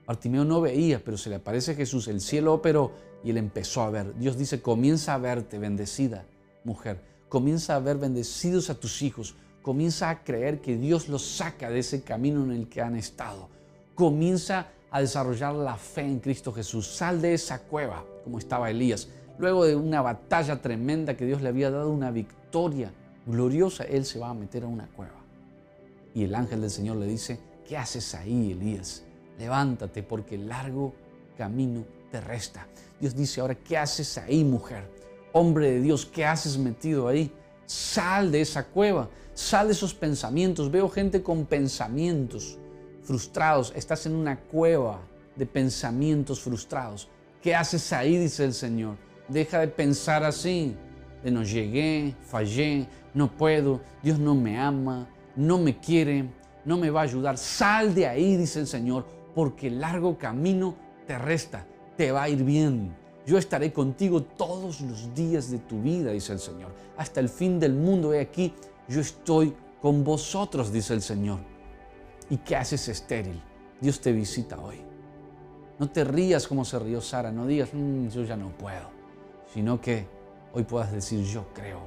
Bartimeo 0.06 0.44
no 0.44 0.60
veía, 0.60 1.02
pero 1.02 1.16
se 1.16 1.30
le 1.30 1.36
aparece 1.36 1.74
Jesús, 1.74 2.06
el 2.08 2.20
cielo 2.20 2.52
operó 2.52 2.92
y 3.24 3.30
él 3.30 3.38
empezó 3.38 3.80
a 3.80 3.88
ver. 3.88 4.14
Dios 4.18 4.36
dice, 4.36 4.60
comienza 4.60 5.14
a 5.14 5.18
verte 5.18 5.58
bendecida, 5.58 6.26
mujer. 6.64 7.00
Comienza 7.30 7.76
a 7.76 7.80
ver 7.80 7.96
bendecidos 7.96 8.68
a 8.68 8.74
tus 8.74 9.00
hijos. 9.00 9.36
Comienza 9.62 10.10
a 10.10 10.22
creer 10.22 10.60
que 10.60 10.76
Dios 10.76 11.08
los 11.08 11.22
saca 11.22 11.70
de 11.70 11.78
ese 11.78 12.02
camino 12.02 12.44
en 12.44 12.50
el 12.50 12.68
que 12.68 12.82
han 12.82 12.96
estado. 12.96 13.48
Comienza 13.94 14.58
a 14.58 14.68
desarrollar 14.98 15.54
la 15.54 15.76
fe 15.76 16.00
en 16.00 16.18
Cristo 16.18 16.52
Jesús. 16.52 16.88
Sal 16.88 17.22
de 17.22 17.34
esa 17.34 17.60
cueva, 17.60 18.04
como 18.24 18.38
estaba 18.38 18.70
Elías. 18.70 19.08
Luego 19.38 19.64
de 19.64 19.76
una 19.76 20.02
batalla 20.02 20.60
tremenda 20.60 21.16
que 21.16 21.24
Dios 21.24 21.40
le 21.42 21.48
había 21.48 21.70
dado 21.70 21.90
una 21.90 22.10
victoria 22.10 22.92
gloriosa, 23.24 23.84
él 23.84 24.04
se 24.04 24.18
va 24.18 24.30
a 24.30 24.34
meter 24.34 24.64
a 24.64 24.66
una 24.66 24.88
cueva. 24.88 25.20
Y 26.14 26.24
el 26.24 26.34
ángel 26.34 26.60
del 26.60 26.70
Señor 26.70 26.96
le 26.96 27.06
dice, 27.06 27.38
¿qué 27.66 27.76
haces 27.76 28.14
ahí, 28.14 28.50
Elías? 28.50 29.04
Levántate 29.38 30.02
porque 30.02 30.34
el 30.34 30.48
largo 30.48 30.92
camino 31.38 31.84
te 32.10 32.20
resta. 32.20 32.66
Dios 33.00 33.14
dice 33.14 33.40
ahora, 33.40 33.54
¿qué 33.54 33.78
haces 33.78 34.18
ahí, 34.18 34.42
mujer? 34.42 34.84
Hombre 35.32 35.70
de 35.70 35.80
Dios, 35.80 36.04
¿qué 36.04 36.26
haces 36.26 36.58
metido 36.58 37.06
ahí? 37.06 37.32
Sal 37.64 38.32
de 38.32 38.40
esa 38.40 38.66
cueva, 38.66 39.08
sal 39.32 39.68
de 39.68 39.72
esos 39.74 39.94
pensamientos. 39.94 40.70
Veo 40.70 40.88
gente 40.88 41.22
con 41.22 41.46
pensamientos 41.46 42.58
frustrados, 43.10 43.72
estás 43.74 44.06
en 44.06 44.14
una 44.14 44.38
cueva 44.38 45.00
de 45.34 45.44
pensamientos 45.44 46.38
frustrados. 46.38 47.08
¿Qué 47.42 47.56
haces 47.56 47.92
ahí? 47.92 48.16
Dice 48.16 48.44
el 48.44 48.54
Señor. 48.54 48.94
Deja 49.26 49.58
de 49.58 49.66
pensar 49.66 50.22
así, 50.22 50.76
de 51.24 51.32
no 51.32 51.42
llegué, 51.42 52.14
fallé, 52.28 52.86
no 53.12 53.28
puedo, 53.28 53.80
Dios 54.00 54.20
no 54.20 54.36
me 54.36 54.60
ama, 54.60 55.08
no 55.34 55.58
me 55.58 55.76
quiere, 55.80 56.30
no 56.64 56.76
me 56.76 56.90
va 56.90 57.00
a 57.00 57.02
ayudar. 57.02 57.36
Sal 57.36 57.96
de 57.96 58.06
ahí, 58.06 58.36
dice 58.36 58.60
el 58.60 58.68
Señor, 58.68 59.04
porque 59.34 59.66
el 59.66 59.80
largo 59.80 60.16
camino 60.16 60.76
te 61.08 61.18
resta, 61.18 61.66
te 61.96 62.12
va 62.12 62.22
a 62.22 62.28
ir 62.28 62.44
bien. 62.44 62.94
Yo 63.26 63.38
estaré 63.38 63.72
contigo 63.72 64.22
todos 64.22 64.82
los 64.82 65.12
días 65.16 65.50
de 65.50 65.58
tu 65.58 65.82
vida, 65.82 66.12
dice 66.12 66.32
el 66.32 66.38
Señor. 66.38 66.70
Hasta 66.96 67.18
el 67.18 67.28
fin 67.28 67.58
del 67.58 67.74
mundo, 67.74 68.14
he 68.14 68.20
aquí, 68.20 68.54
yo 68.88 69.00
estoy 69.00 69.52
con 69.82 70.04
vosotros, 70.04 70.72
dice 70.72 70.94
el 70.94 71.02
Señor 71.02 71.49
y 72.30 72.38
qué 72.38 72.56
haces 72.56 72.88
estéril. 72.88 73.42
Dios 73.80 74.00
te 74.00 74.12
visita 74.12 74.58
hoy. 74.58 74.80
No 75.78 75.90
te 75.90 76.04
rías 76.04 76.46
como 76.46 76.64
se 76.64 76.78
rió 76.78 77.00
Sara, 77.00 77.32
no 77.32 77.46
digas, 77.46 77.70
mm, 77.72 78.08
yo 78.08 78.22
ya 78.24 78.36
no 78.36 78.50
puedo, 78.50 78.88
sino 79.52 79.80
que 79.80 80.06
hoy 80.52 80.62
puedas 80.62 80.92
decir, 80.92 81.24
yo 81.24 81.46
creo, 81.52 81.80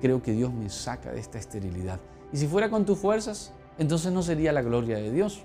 creo 0.00 0.22
que 0.22 0.32
Dios 0.32 0.52
me 0.52 0.68
saca 0.68 1.10
de 1.10 1.20
esta 1.20 1.38
esterilidad. 1.38 1.98
Y 2.32 2.36
si 2.36 2.46
fuera 2.46 2.70
con 2.70 2.84
tus 2.84 2.98
fuerzas, 2.98 3.52
entonces 3.78 4.12
no 4.12 4.22
sería 4.22 4.52
la 4.52 4.62
gloria 4.62 4.98
de 4.98 5.10
Dios. 5.10 5.42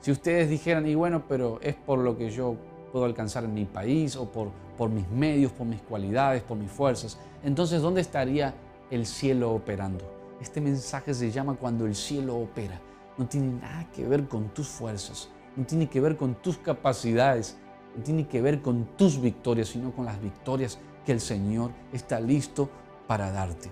Si 0.00 0.10
ustedes 0.10 0.50
dijeran, 0.50 0.86
y 0.86 0.94
bueno, 0.94 1.24
pero 1.28 1.60
es 1.62 1.74
por 1.74 2.00
lo 2.00 2.16
que 2.18 2.30
yo 2.30 2.56
puedo 2.92 3.04
alcanzar 3.04 3.44
en 3.44 3.54
mi 3.54 3.64
país 3.64 4.16
o 4.16 4.30
por, 4.30 4.50
por 4.76 4.90
mis 4.90 5.08
medios, 5.08 5.52
por 5.52 5.66
mis 5.66 5.80
cualidades, 5.80 6.42
por 6.42 6.56
mis 6.56 6.70
fuerzas, 6.70 7.18
entonces 7.44 7.80
¿dónde 7.80 8.00
estaría 8.00 8.54
el 8.90 9.06
cielo 9.06 9.52
operando? 9.52 10.04
Este 10.40 10.60
mensaje 10.60 11.14
se 11.14 11.30
llama 11.30 11.54
cuando 11.54 11.86
el 11.86 11.94
cielo 11.94 12.36
opera 12.36 12.80
no 13.18 13.26
tiene 13.26 13.60
nada 13.60 13.90
que 13.90 14.06
ver 14.06 14.28
con 14.28 14.48
tus 14.50 14.68
fuerzas, 14.68 15.28
no 15.56 15.64
tiene 15.64 15.88
que 15.88 16.00
ver 16.00 16.16
con 16.16 16.34
tus 16.36 16.58
capacidades, 16.58 17.56
no 17.96 18.02
tiene 18.02 18.26
que 18.26 18.42
ver 18.42 18.62
con 18.62 18.84
tus 18.96 19.20
victorias, 19.20 19.68
sino 19.68 19.92
con 19.94 20.04
las 20.04 20.20
victorias 20.20 20.78
que 21.04 21.12
el 21.12 21.20
Señor 21.20 21.70
está 21.92 22.20
listo 22.20 22.68
para 23.06 23.30
darte. 23.30 23.70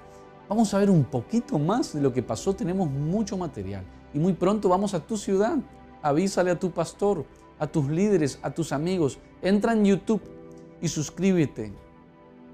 Vamos 0.49 0.73
a 0.75 0.79
ver 0.79 0.91
un 0.91 1.05
poquito 1.05 1.59
más 1.59 1.93
de 1.95 2.01
lo 2.01 2.13
que 2.13 2.23
pasó, 2.23 2.55
tenemos 2.55 2.89
mucho 2.91 3.37
material 3.37 3.85
y 4.13 4.19
muy 4.19 4.35
pronto 4.35 4.69
vamos 4.69 4.95
a 4.95 5.01
tu 5.01 5.17
ciudad. 5.17 5.59
Avísale 6.03 6.51
a 6.51 6.59
tu 6.59 6.71
pastor, 6.71 7.25
a 7.59 7.67
tus 7.67 7.89
líderes, 7.89 8.39
a 8.43 8.51
tus 8.51 8.73
amigos. 8.73 9.19
Entra 9.43 9.73
en 9.73 9.85
YouTube 9.85 10.23
y 10.81 10.89
suscríbete. 10.89 11.73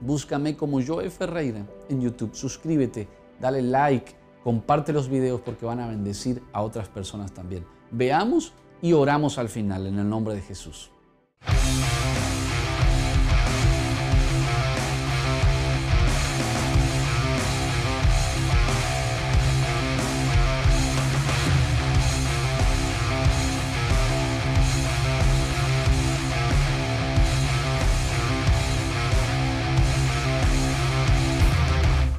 Búscame 0.01 0.57
como 0.57 0.81
Joe 0.85 1.11
Ferreira 1.11 1.67
en 1.89 2.01
YouTube. 2.01 2.35
Suscríbete, 2.35 3.09
dale 3.41 3.61
like, 3.61 4.15
comparte 4.43 4.93
los 4.93 5.09
videos 5.09 5.41
porque 5.41 5.67
van 5.67 5.81
a 5.81 5.89
bendecir 5.89 6.43
a 6.53 6.63
otras 6.63 6.89
personas 6.89 7.33
también. 7.33 7.67
Veamos 7.91 8.53
y 8.83 8.93
oramos 8.93 9.39
al 9.39 9.49
final 9.49 9.87
en 9.87 9.99
el 9.99 10.09
nombre 10.09 10.35
de 10.35 10.43
Jesús. 10.43 10.91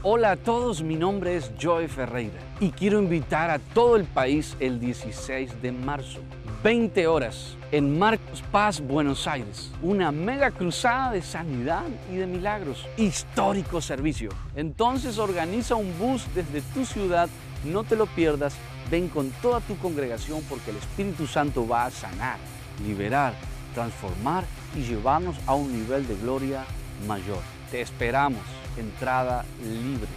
Hola 0.03 0.31
a 0.31 0.35
todos, 0.35 0.81
mi 0.81 0.95
nombre 0.95 1.35
es 1.35 1.51
Joy 1.59 1.87
Ferreira 1.87 2.39
y 2.59 2.71
quiero 2.71 2.97
invitar 2.97 3.51
a 3.51 3.59
todo 3.59 3.95
el 3.95 4.05
país 4.05 4.57
el 4.59 4.79
16 4.79 5.61
de 5.61 5.71
marzo, 5.71 6.21
20 6.63 7.05
horas, 7.05 7.55
en 7.71 7.99
Marcos 7.99 8.43
Paz, 8.51 8.81
Buenos 8.81 9.27
Aires. 9.27 9.69
Una 9.83 10.11
mega 10.11 10.49
cruzada 10.49 11.11
de 11.11 11.21
sanidad 11.21 11.83
y 12.11 12.15
de 12.15 12.25
milagros. 12.25 12.87
Histórico 12.97 13.79
servicio. 13.79 14.31
Entonces 14.55 15.19
organiza 15.19 15.75
un 15.75 15.95
bus 15.99 16.25
desde 16.33 16.61
tu 16.73 16.83
ciudad, 16.83 17.29
no 17.63 17.83
te 17.83 17.95
lo 17.95 18.07
pierdas. 18.07 18.55
Ven 18.89 19.07
con 19.07 19.29
toda 19.43 19.59
tu 19.59 19.77
congregación 19.77 20.41
porque 20.49 20.71
el 20.71 20.77
Espíritu 20.77 21.27
Santo 21.27 21.67
va 21.67 21.85
a 21.85 21.91
sanar, 21.91 22.37
liberar, 22.83 23.35
transformar 23.75 24.45
y 24.75 24.81
llevarnos 24.81 25.35
a 25.45 25.53
un 25.53 25.71
nivel 25.71 26.07
de 26.07 26.15
gloria 26.15 26.65
mayor. 27.05 27.37
Te 27.69 27.81
esperamos 27.81 28.41
entrada 28.77 29.45
libre. 29.61 30.07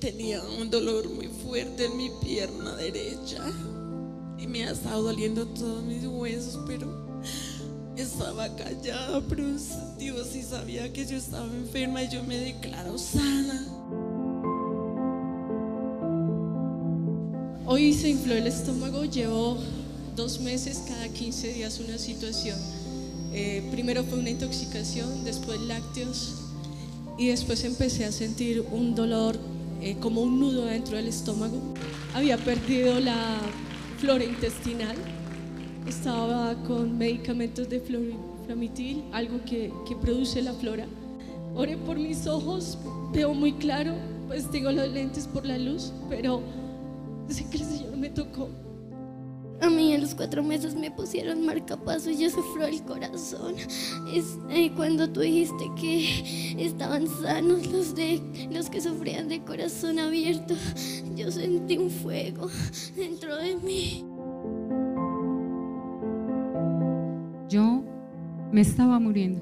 Tenía 0.00 0.40
un 0.42 0.70
dolor 0.70 1.08
muy 1.10 1.26
fuerte 1.26 1.86
en 1.86 1.96
mi 1.96 2.08
pierna 2.22 2.76
derecha 2.76 3.42
y 4.38 4.46
me 4.46 4.64
ha 4.64 4.70
estado 4.70 5.02
doliendo 5.02 5.44
todos 5.48 5.82
mis 5.82 6.06
huesos, 6.06 6.60
pero 6.68 6.86
estaba 7.96 8.54
callada, 8.54 9.20
pero 9.28 9.44
Dios 9.98 10.28
sí 10.30 10.42
sabía 10.42 10.92
que 10.92 11.04
yo 11.04 11.16
estaba 11.16 11.46
enferma 11.46 12.04
y 12.04 12.10
yo 12.10 12.22
me 12.22 12.36
declaro 12.36 12.96
sana. 12.96 13.66
Hoy 17.66 17.92
se 17.92 18.10
infló 18.10 18.34
el 18.34 18.46
estómago, 18.46 19.04
llevo 19.04 19.58
dos 20.14 20.40
meses, 20.40 20.84
cada 20.86 21.08
15 21.08 21.54
días 21.54 21.80
una 21.80 21.98
situación 21.98 22.56
eh, 23.32 23.66
primero 23.70 24.04
fue 24.04 24.18
una 24.18 24.30
intoxicación, 24.30 25.24
después 25.24 25.60
lácteos 25.60 26.34
y 27.18 27.28
después 27.28 27.64
empecé 27.64 28.04
a 28.04 28.12
sentir 28.12 28.64
un 28.70 28.94
dolor 28.94 29.36
eh, 29.80 29.96
como 30.00 30.22
un 30.22 30.38
nudo 30.38 30.64
dentro 30.66 30.96
del 30.96 31.08
estómago. 31.08 31.60
Había 32.14 32.38
perdido 32.38 33.00
la 33.00 33.38
flora 33.98 34.24
intestinal, 34.24 34.96
estaba 35.86 36.54
con 36.64 36.96
medicamentos 36.96 37.68
de 37.68 37.80
flamitil, 38.46 39.04
algo 39.12 39.44
que, 39.44 39.72
que 39.86 39.96
produce 39.96 40.42
la 40.42 40.54
flora. 40.54 40.86
Oré 41.54 41.76
por 41.76 41.98
mis 41.98 42.26
ojos, 42.26 42.78
veo 43.12 43.34
muy 43.34 43.52
claro, 43.54 43.94
pues 44.28 44.50
tengo 44.50 44.70
los 44.70 44.88
lentes 44.88 45.26
por 45.26 45.44
la 45.44 45.58
luz, 45.58 45.92
pero 46.08 46.40
sé 47.28 47.46
que 47.50 47.58
me 47.96 48.10
tocó. 48.10 48.48
A 49.60 49.68
mí 49.68 49.92
a 49.92 49.98
los 49.98 50.14
cuatro 50.14 50.42
meses 50.42 50.76
me 50.76 50.90
pusieron 50.90 51.44
marcapaso 51.44 52.10
y 52.10 52.18
yo 52.18 52.30
sufro 52.30 52.64
el 52.64 52.80
corazón. 52.82 53.54
Es 54.14 54.38
eh, 54.50 54.70
cuando 54.76 55.10
tú 55.10 55.20
dijiste 55.20 55.64
que 55.80 56.54
estaban 56.64 57.08
sanos 57.08 57.66
los 57.66 57.94
de 57.94 58.20
los 58.52 58.70
que 58.70 58.80
sufrían 58.80 59.28
de 59.28 59.42
corazón 59.42 59.98
abierto, 59.98 60.54
yo 61.16 61.30
sentí 61.32 61.76
un 61.76 61.90
fuego 61.90 62.48
dentro 62.96 63.36
de 63.36 63.56
mí. 63.56 64.04
Yo 67.48 67.82
me 68.52 68.60
estaba 68.60 69.00
muriendo. 69.00 69.40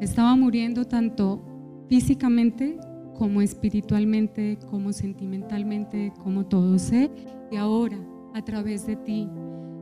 Estaba 0.00 0.36
muriendo 0.36 0.86
tanto 0.86 1.42
físicamente 1.88 2.78
como 3.18 3.42
espiritualmente, 3.42 4.58
como 4.70 4.92
sentimentalmente, 4.92 6.12
como 6.22 6.46
todo 6.46 6.78
sé. 6.78 7.10
Y 7.50 7.56
ahora, 7.56 7.98
a 8.34 8.42
través 8.42 8.86
de 8.86 8.96
ti, 8.96 9.28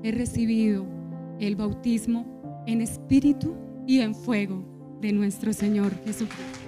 he 0.03 0.13
recibido 0.13 0.87
el 1.41 1.57
bautismo 1.57 2.63
en 2.67 2.81
espíritu 2.81 3.57
y 3.87 4.01
en 4.01 4.15
fuego 4.15 4.65
de 5.01 5.13
nuestro 5.13 5.53
Señor 5.53 5.93
Jesucristo. 6.05 6.59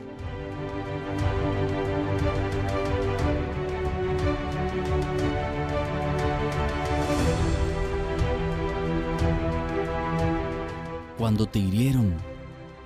Cuando 11.18 11.46
te 11.46 11.58
hirieron, 11.58 12.14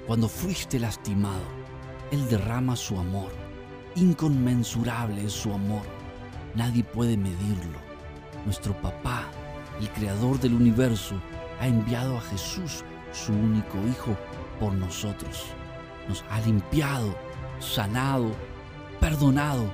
cuando 0.07 0.29
fuiste 0.29 0.81
lastimado, 0.81 1.45
Él 2.11 2.29
derrama 2.29 2.75
su 2.75 2.99
amor. 2.99 3.31
Inconmensurable 3.95 5.25
es 5.25 5.33
su 5.33 5.53
amor. 5.53 5.83
Nadie 6.57 6.83
puede 6.83 7.17
medirlo. 7.17 7.94
Nuestro 8.45 8.75
papá, 8.81 9.25
el 9.81 9.89
creador 9.91 10.39
del 10.39 10.55
universo, 10.55 11.21
ha 11.61 11.67
enviado 11.67 12.19
a 12.19 12.21
Jesús, 12.21 12.85
su 13.13 13.33
único 13.33 13.79
Hijo, 13.89 14.17
por 14.61 14.73
nosotros. 14.73 15.47
Nos 16.09 16.25
ha 16.31 16.41
limpiado, 16.41 17.15
sanado, 17.59 18.31
perdonado 19.01 19.65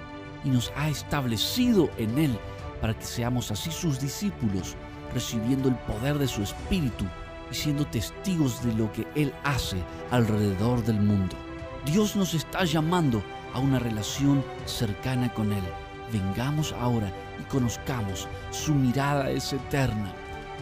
y 0.45 0.51
nos 0.51 0.73
ha 0.77 0.89
establecido 0.89 1.91
en 1.99 2.19
Él 2.19 2.39
para 2.81 2.95
que 2.95 3.05
seamos 3.05 3.51
así 3.51 3.71
sus 3.71 4.01
discípulos, 4.01 4.77
recibiendo 5.13 5.69
el 5.69 5.75
poder 5.75 6.19
de 6.19 6.29
su 6.29 6.43
Espíritu 6.43 7.05
y 7.51 7.55
siendo 7.55 7.85
testigos 7.87 8.65
de 8.65 8.73
lo 8.75 8.91
que 8.93 9.07
Él 9.15 9.35
hace 9.45 9.77
alrededor 10.11 10.83
del 10.85 11.01
mundo. 11.01 11.37
Dios 11.85 12.15
nos 12.15 12.35
está 12.35 12.65
llamando 12.65 13.23
a 13.55 13.59
una 13.59 13.79
relación 13.79 14.45
cercana 14.67 15.33
con 15.33 15.53
Él. 15.53 15.65
Vengamos 16.13 16.73
ahora 16.73 17.13
y 17.40 17.44
conozcamos. 17.44 18.29
Su 18.50 18.74
mirada 18.74 19.31
es 19.31 19.53
eterna, 19.53 20.12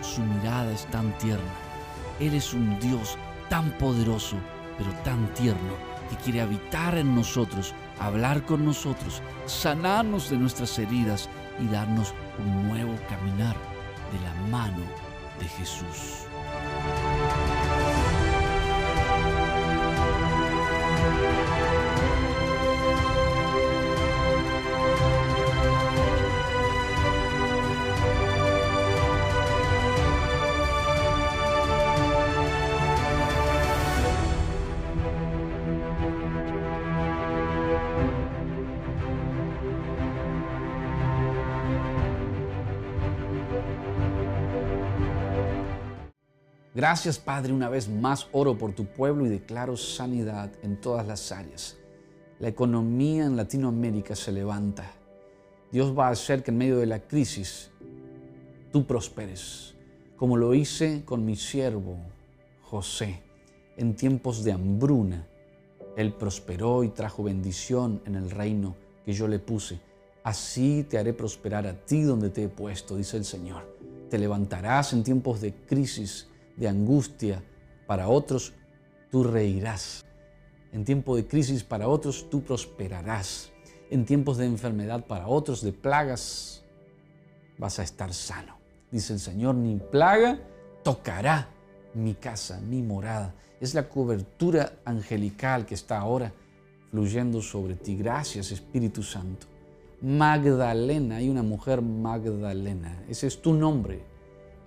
su 0.00 0.22
mirada 0.22 0.70
es 0.72 0.86
tan 0.86 1.16
tierna. 1.18 1.52
Él 2.20 2.34
es 2.34 2.54
un 2.54 2.78
Dios 2.80 3.16
tan 3.48 3.70
poderoso, 3.78 4.36
pero 4.76 4.90
tan 5.04 5.32
tierno, 5.34 5.74
que 6.08 6.16
quiere 6.16 6.40
habitar 6.40 6.96
en 6.96 7.14
nosotros, 7.14 7.74
hablar 7.98 8.42
con 8.44 8.64
nosotros, 8.64 9.22
sanarnos 9.46 10.30
de 10.30 10.38
nuestras 10.38 10.78
heridas 10.78 11.28
y 11.60 11.66
darnos 11.68 12.14
un 12.38 12.68
nuevo 12.68 12.94
caminar 13.08 13.56
de 14.12 14.20
la 14.20 14.48
mano 14.48 14.84
de 15.38 15.48
Jesús. 15.48 16.27
Gracias 46.78 47.18
Padre, 47.18 47.52
una 47.52 47.68
vez 47.68 47.88
más 47.88 48.28
oro 48.30 48.56
por 48.56 48.72
tu 48.72 48.84
pueblo 48.84 49.26
y 49.26 49.28
declaro 49.28 49.76
sanidad 49.76 50.52
en 50.62 50.80
todas 50.80 51.04
las 51.08 51.32
áreas. 51.32 51.76
La 52.38 52.46
economía 52.46 53.24
en 53.24 53.34
Latinoamérica 53.34 54.14
se 54.14 54.30
levanta. 54.30 54.88
Dios 55.72 55.92
va 55.98 56.06
a 56.06 56.12
hacer 56.12 56.44
que 56.44 56.52
en 56.52 56.58
medio 56.58 56.78
de 56.78 56.86
la 56.86 57.00
crisis 57.00 57.72
tú 58.70 58.86
prosperes, 58.86 59.74
como 60.16 60.36
lo 60.36 60.54
hice 60.54 61.02
con 61.04 61.24
mi 61.24 61.34
siervo 61.34 61.96
José. 62.62 63.24
En 63.76 63.96
tiempos 63.96 64.44
de 64.44 64.52
hambruna, 64.52 65.26
Él 65.96 66.12
prosperó 66.12 66.84
y 66.84 66.90
trajo 66.90 67.24
bendición 67.24 68.00
en 68.04 68.14
el 68.14 68.30
reino 68.30 68.76
que 69.04 69.12
yo 69.12 69.26
le 69.26 69.40
puse. 69.40 69.80
Así 70.22 70.86
te 70.88 70.96
haré 70.96 71.12
prosperar 71.12 71.66
a 71.66 71.74
ti 71.74 72.02
donde 72.02 72.30
te 72.30 72.44
he 72.44 72.48
puesto, 72.48 72.96
dice 72.96 73.16
el 73.16 73.24
Señor. 73.24 73.64
Te 74.08 74.16
levantarás 74.16 74.92
en 74.92 75.02
tiempos 75.02 75.40
de 75.40 75.52
crisis 75.52 76.27
de 76.59 76.68
angustia 76.68 77.42
para 77.87 78.09
otros, 78.09 78.53
tú 79.11 79.25
reirás. 79.25 80.05
En 80.73 80.85
tiempo 80.85 81.16
de 81.16 81.27
crisis 81.27 81.64
para 81.64 81.88
otros, 81.88 82.29
tú 82.29 82.42
prosperarás. 82.42 83.51
En 83.90 84.05
tiempos 84.05 84.37
de 84.37 84.44
enfermedad 84.44 85.07
para 85.07 85.29
otros, 85.29 85.62
de 85.62 85.73
plagas, 85.73 86.64
vas 87.57 87.79
a 87.79 87.83
estar 87.83 88.12
sano. 88.12 88.59
Dice 88.90 89.14
el 89.14 89.21
Señor, 89.21 89.55
ni 89.55 89.77
plaga 89.77 90.38
tocará 90.83 91.49
mi 91.94 92.14
casa, 92.14 92.61
mi 92.61 92.83
morada. 92.83 93.35
Es 93.61 93.75
la 93.75 93.88
cobertura 93.88 94.75
angelical 94.85 95.64
que 95.64 95.75
está 95.75 95.99
ahora 95.99 96.33
fluyendo 96.90 97.40
sobre 97.40 97.75
ti. 97.75 97.97
Gracias, 97.97 98.53
Espíritu 98.53 99.03
Santo. 99.03 99.47
Magdalena, 100.01 101.16
hay 101.16 101.29
una 101.29 101.42
mujer 101.42 101.83
Magdalena. 101.83 103.05
Ese 103.09 103.27
es 103.27 103.40
tu 103.40 103.55
nombre 103.55 104.17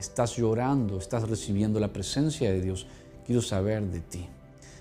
estás 0.01 0.35
llorando, 0.35 0.97
estás 0.97 1.29
recibiendo 1.29 1.79
la 1.79 1.93
presencia 1.93 2.51
de 2.51 2.59
Dios, 2.59 2.87
quiero 3.25 3.41
saber 3.41 3.83
de 3.83 4.01
ti. 4.01 4.27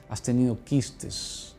Has 0.08 0.22
tenido 0.22 0.64
quistes 0.64 1.54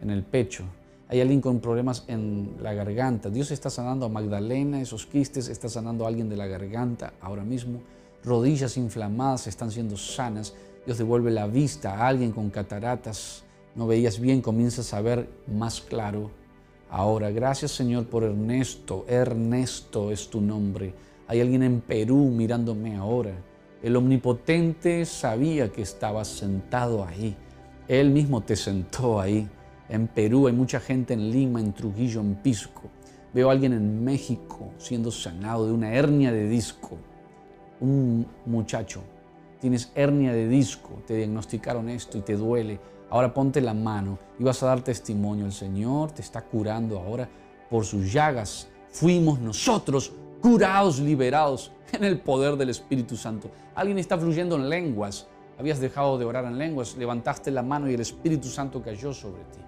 en 0.00 0.10
el 0.10 0.24
pecho, 0.24 0.64
hay 1.08 1.20
alguien 1.20 1.40
con 1.40 1.60
problemas 1.60 2.04
en 2.08 2.56
la 2.60 2.74
garganta. 2.74 3.30
Dios 3.30 3.52
está 3.52 3.70
sanando 3.70 4.06
a 4.06 4.08
Magdalena, 4.08 4.80
esos 4.80 5.06
quistes, 5.06 5.48
está 5.48 5.68
sanando 5.68 6.04
a 6.04 6.08
alguien 6.08 6.28
de 6.28 6.36
la 6.36 6.46
garganta 6.46 7.12
ahora 7.20 7.44
mismo. 7.44 7.80
Rodillas 8.24 8.76
inflamadas 8.76 9.46
están 9.46 9.70
siendo 9.70 9.96
sanas. 9.96 10.54
Dios 10.84 10.98
devuelve 10.98 11.30
la 11.30 11.46
vista 11.46 11.94
a 11.94 12.08
alguien 12.08 12.32
con 12.32 12.50
cataratas. 12.50 13.44
No 13.76 13.86
veías 13.86 14.18
bien, 14.18 14.40
comienzas 14.40 14.92
a 14.94 15.00
ver 15.00 15.28
más 15.46 15.80
claro. 15.80 16.30
Ahora, 16.90 17.30
gracias 17.30 17.70
Señor 17.70 18.06
por 18.06 18.24
Ernesto. 18.24 19.04
Ernesto 19.06 20.10
es 20.10 20.28
tu 20.28 20.40
nombre. 20.40 20.92
Hay 21.28 21.40
alguien 21.40 21.62
en 21.64 21.80
Perú 21.80 22.30
mirándome 22.30 22.96
ahora. 22.96 23.32
El 23.82 23.96
omnipotente 23.96 25.04
sabía 25.04 25.72
que 25.72 25.82
estabas 25.82 26.28
sentado 26.28 27.04
ahí. 27.04 27.36
Él 27.88 28.10
mismo 28.10 28.42
te 28.42 28.54
sentó 28.54 29.20
ahí. 29.20 29.48
En 29.88 30.06
Perú 30.06 30.46
hay 30.46 30.52
mucha 30.52 30.78
gente 30.78 31.14
en 31.14 31.30
Lima, 31.30 31.60
en 31.60 31.72
Trujillo, 31.72 32.20
en 32.20 32.36
Pisco. 32.36 32.82
Veo 33.34 33.48
a 33.48 33.52
alguien 33.52 33.72
en 33.72 34.04
México 34.04 34.70
siendo 34.78 35.10
sanado 35.10 35.66
de 35.66 35.72
una 35.72 35.92
hernia 35.92 36.30
de 36.32 36.48
disco. 36.48 36.96
Un 37.80 38.26
muchacho, 38.46 39.02
tienes 39.60 39.92
hernia 39.94 40.32
de 40.32 40.48
disco, 40.48 41.02
te 41.06 41.16
diagnosticaron 41.16 41.88
esto 41.88 42.18
y 42.18 42.22
te 42.22 42.36
duele. 42.36 42.80
Ahora 43.10 43.34
ponte 43.34 43.60
la 43.60 43.74
mano 43.74 44.18
y 44.38 44.44
vas 44.44 44.62
a 44.62 44.66
dar 44.66 44.82
testimonio. 44.82 45.44
El 45.44 45.52
Señor 45.52 46.12
te 46.12 46.22
está 46.22 46.42
curando 46.42 46.98
ahora 46.98 47.28
por 47.68 47.84
sus 47.84 48.12
llagas. 48.12 48.68
Fuimos 48.90 49.40
nosotros 49.40 50.12
curados, 50.40 50.98
liberados 51.00 51.72
en 51.92 52.04
el 52.04 52.20
poder 52.20 52.56
del 52.56 52.70
Espíritu 52.70 53.16
Santo. 53.16 53.50
Alguien 53.74 53.98
está 53.98 54.18
fluyendo 54.18 54.56
en 54.56 54.68
lenguas. 54.68 55.26
Habías 55.58 55.80
dejado 55.80 56.18
de 56.18 56.24
orar 56.24 56.44
en 56.44 56.58
lenguas, 56.58 56.96
levantaste 56.96 57.50
la 57.50 57.62
mano 57.62 57.88
y 57.88 57.94
el 57.94 58.00
Espíritu 58.00 58.48
Santo 58.48 58.82
cayó 58.82 59.12
sobre 59.14 59.42
ti. 59.44 59.60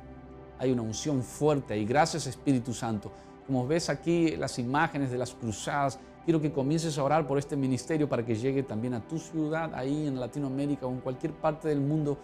Hay 0.58 0.70
una 0.70 0.82
unción 0.82 1.22
fuerte 1.22 1.78
y 1.78 1.84
gracias 1.84 2.26
Espíritu 2.26 2.74
Santo. 2.74 3.10
Como 3.46 3.66
ves 3.66 3.88
aquí 3.88 4.36
las 4.36 4.58
imágenes 4.58 5.10
de 5.10 5.16
las 5.16 5.32
cruzadas, 5.32 5.98
quiero 6.24 6.42
que 6.42 6.52
comiences 6.52 6.98
a 6.98 7.04
orar 7.04 7.26
por 7.26 7.38
este 7.38 7.56
ministerio 7.56 8.08
para 8.08 8.26
que 8.26 8.34
llegue 8.34 8.62
también 8.62 8.92
a 8.92 9.00
tu 9.00 9.18
ciudad, 9.18 9.74
ahí 9.74 10.06
en 10.06 10.20
Latinoamérica 10.20 10.86
o 10.86 10.90
en 10.90 11.00
cualquier 11.00 11.32
parte 11.32 11.68
del 11.68 11.80
mundo. 11.80 12.18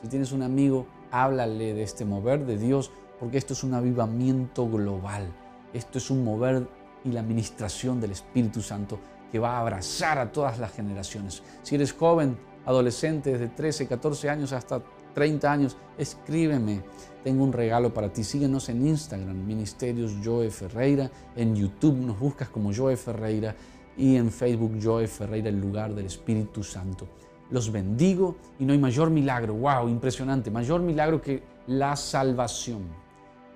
Si 0.00 0.08
tienes 0.08 0.30
un 0.30 0.42
amigo, 0.42 0.86
háblale 1.10 1.74
de 1.74 1.82
este 1.82 2.04
mover 2.04 2.46
de 2.46 2.56
Dios, 2.56 2.92
porque 3.18 3.38
esto 3.38 3.54
es 3.54 3.64
un 3.64 3.74
avivamiento 3.74 4.68
global. 4.68 5.26
Esto 5.72 5.98
es 5.98 6.10
un 6.10 6.22
mover 6.22 6.68
y 7.04 7.12
la 7.12 7.20
administración 7.20 8.00
del 8.00 8.12
Espíritu 8.12 8.60
Santo 8.60 8.98
que 9.30 9.38
va 9.38 9.56
a 9.56 9.60
abrazar 9.60 10.18
a 10.18 10.32
todas 10.32 10.58
las 10.58 10.72
generaciones. 10.72 11.42
Si 11.62 11.74
eres 11.74 11.92
joven, 11.92 12.38
adolescente, 12.64 13.32
desde 13.32 13.48
13, 13.48 13.86
14 13.86 14.30
años 14.30 14.52
hasta 14.52 14.82
30 15.14 15.52
años, 15.52 15.76
escríbeme. 15.96 16.82
Tengo 17.24 17.44
un 17.44 17.52
regalo 17.52 17.92
para 17.92 18.12
ti. 18.12 18.24
Síguenos 18.24 18.68
en 18.68 18.86
Instagram, 18.86 19.46
Ministerios 19.46 20.14
Joe 20.24 20.50
Ferreira. 20.50 21.10
En 21.36 21.54
YouTube 21.54 21.96
nos 21.96 22.18
buscas 22.18 22.48
como 22.48 22.72
Joe 22.74 22.96
Ferreira. 22.96 23.54
y 23.96 24.14
en 24.14 24.30
Facebook 24.30 24.78
Joy 24.78 25.08
Ferreira, 25.08 25.48
el 25.48 25.60
lugar 25.60 25.92
del 25.92 26.06
Espíritu 26.06 26.62
Santo. 26.62 27.08
Los 27.50 27.72
bendigo 27.72 28.36
y 28.60 28.64
no 28.64 28.72
hay 28.72 28.78
mayor 28.78 29.10
milagro, 29.10 29.54
wow, 29.54 29.88
impresionante, 29.88 30.52
mayor 30.52 30.82
milagro 30.82 31.20
que 31.20 31.42
la 31.66 31.96
salvación. 31.96 32.82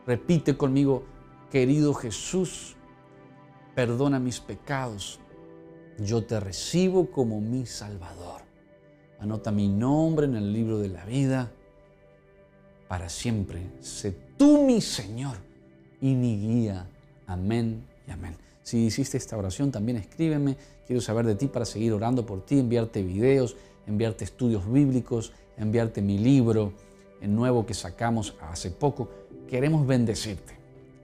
Repite 0.05 0.57
conmigo, 0.57 1.05
querido 1.49 1.95
Jesús, 1.95 2.75
perdona 3.75 4.19
mis 4.19 4.41
pecados, 4.41 5.19
yo 5.99 6.25
te 6.25 6.39
recibo 6.41 7.11
como 7.11 7.41
mi 7.41 7.67
Salvador. 7.67 8.43
Anota 9.19 9.53
mi 9.53 9.69
nombre 9.69 10.27
en 10.27 10.35
el 10.35 10.53
libro 10.53 10.79
de 10.79 10.89
la 10.89 11.05
vida. 11.05 11.53
Para 12.89 13.09
siempre, 13.09 13.63
sé 13.81 14.13
tú 14.37 14.65
mi 14.65 14.81
Señor 14.81 15.37
y 16.01 16.15
mi 16.15 16.39
guía. 16.39 16.87
Amén 17.27 17.85
y 18.07 18.11
amén. 18.11 18.37
Si 18.63 18.79
hiciste 18.79 19.17
esta 19.17 19.37
oración, 19.37 19.71
también 19.71 19.99
escríbeme. 19.99 20.57
Quiero 20.87 21.01
saber 21.01 21.27
de 21.27 21.35
ti 21.35 21.47
para 21.47 21.65
seguir 21.65 21.93
orando 21.93 22.27
por 22.27 22.45
ti, 22.45 22.59
enviarte 22.59 23.03
videos, 23.03 23.57
enviarte 23.87 24.25
estudios 24.25 24.71
bíblicos, 24.71 25.33
enviarte 25.57 26.03
mi 26.03 26.19
libro, 26.19 26.73
el 27.21 27.35
nuevo 27.35 27.65
que 27.65 27.75
sacamos 27.75 28.35
hace 28.41 28.71
poco. 28.71 29.09
Queremos 29.49 29.87
bendecirte. 29.87 30.55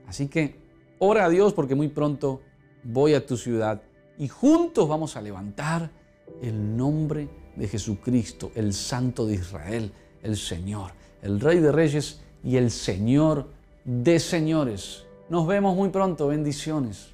Así 0.07 0.27
que 0.27 0.55
ora 0.99 1.25
a 1.25 1.29
Dios 1.29 1.53
porque 1.53 1.75
muy 1.75 1.87
pronto 1.87 2.41
voy 2.83 3.13
a 3.13 3.25
tu 3.25 3.37
ciudad 3.37 3.81
y 4.17 4.27
juntos 4.27 4.87
vamos 4.87 5.15
a 5.15 5.21
levantar 5.21 5.89
el 6.41 6.77
nombre 6.77 7.29
de 7.55 7.67
Jesucristo, 7.67 8.51
el 8.55 8.73
Santo 8.73 9.25
de 9.25 9.35
Israel, 9.35 9.91
el 10.23 10.37
Señor, 10.37 10.91
el 11.21 11.39
Rey 11.39 11.59
de 11.59 11.71
Reyes 11.71 12.21
y 12.43 12.57
el 12.57 12.71
Señor 12.71 13.47
de 13.85 14.19
Señores. 14.19 15.05
Nos 15.29 15.47
vemos 15.47 15.75
muy 15.75 15.89
pronto. 15.89 16.27
Bendiciones. 16.27 17.13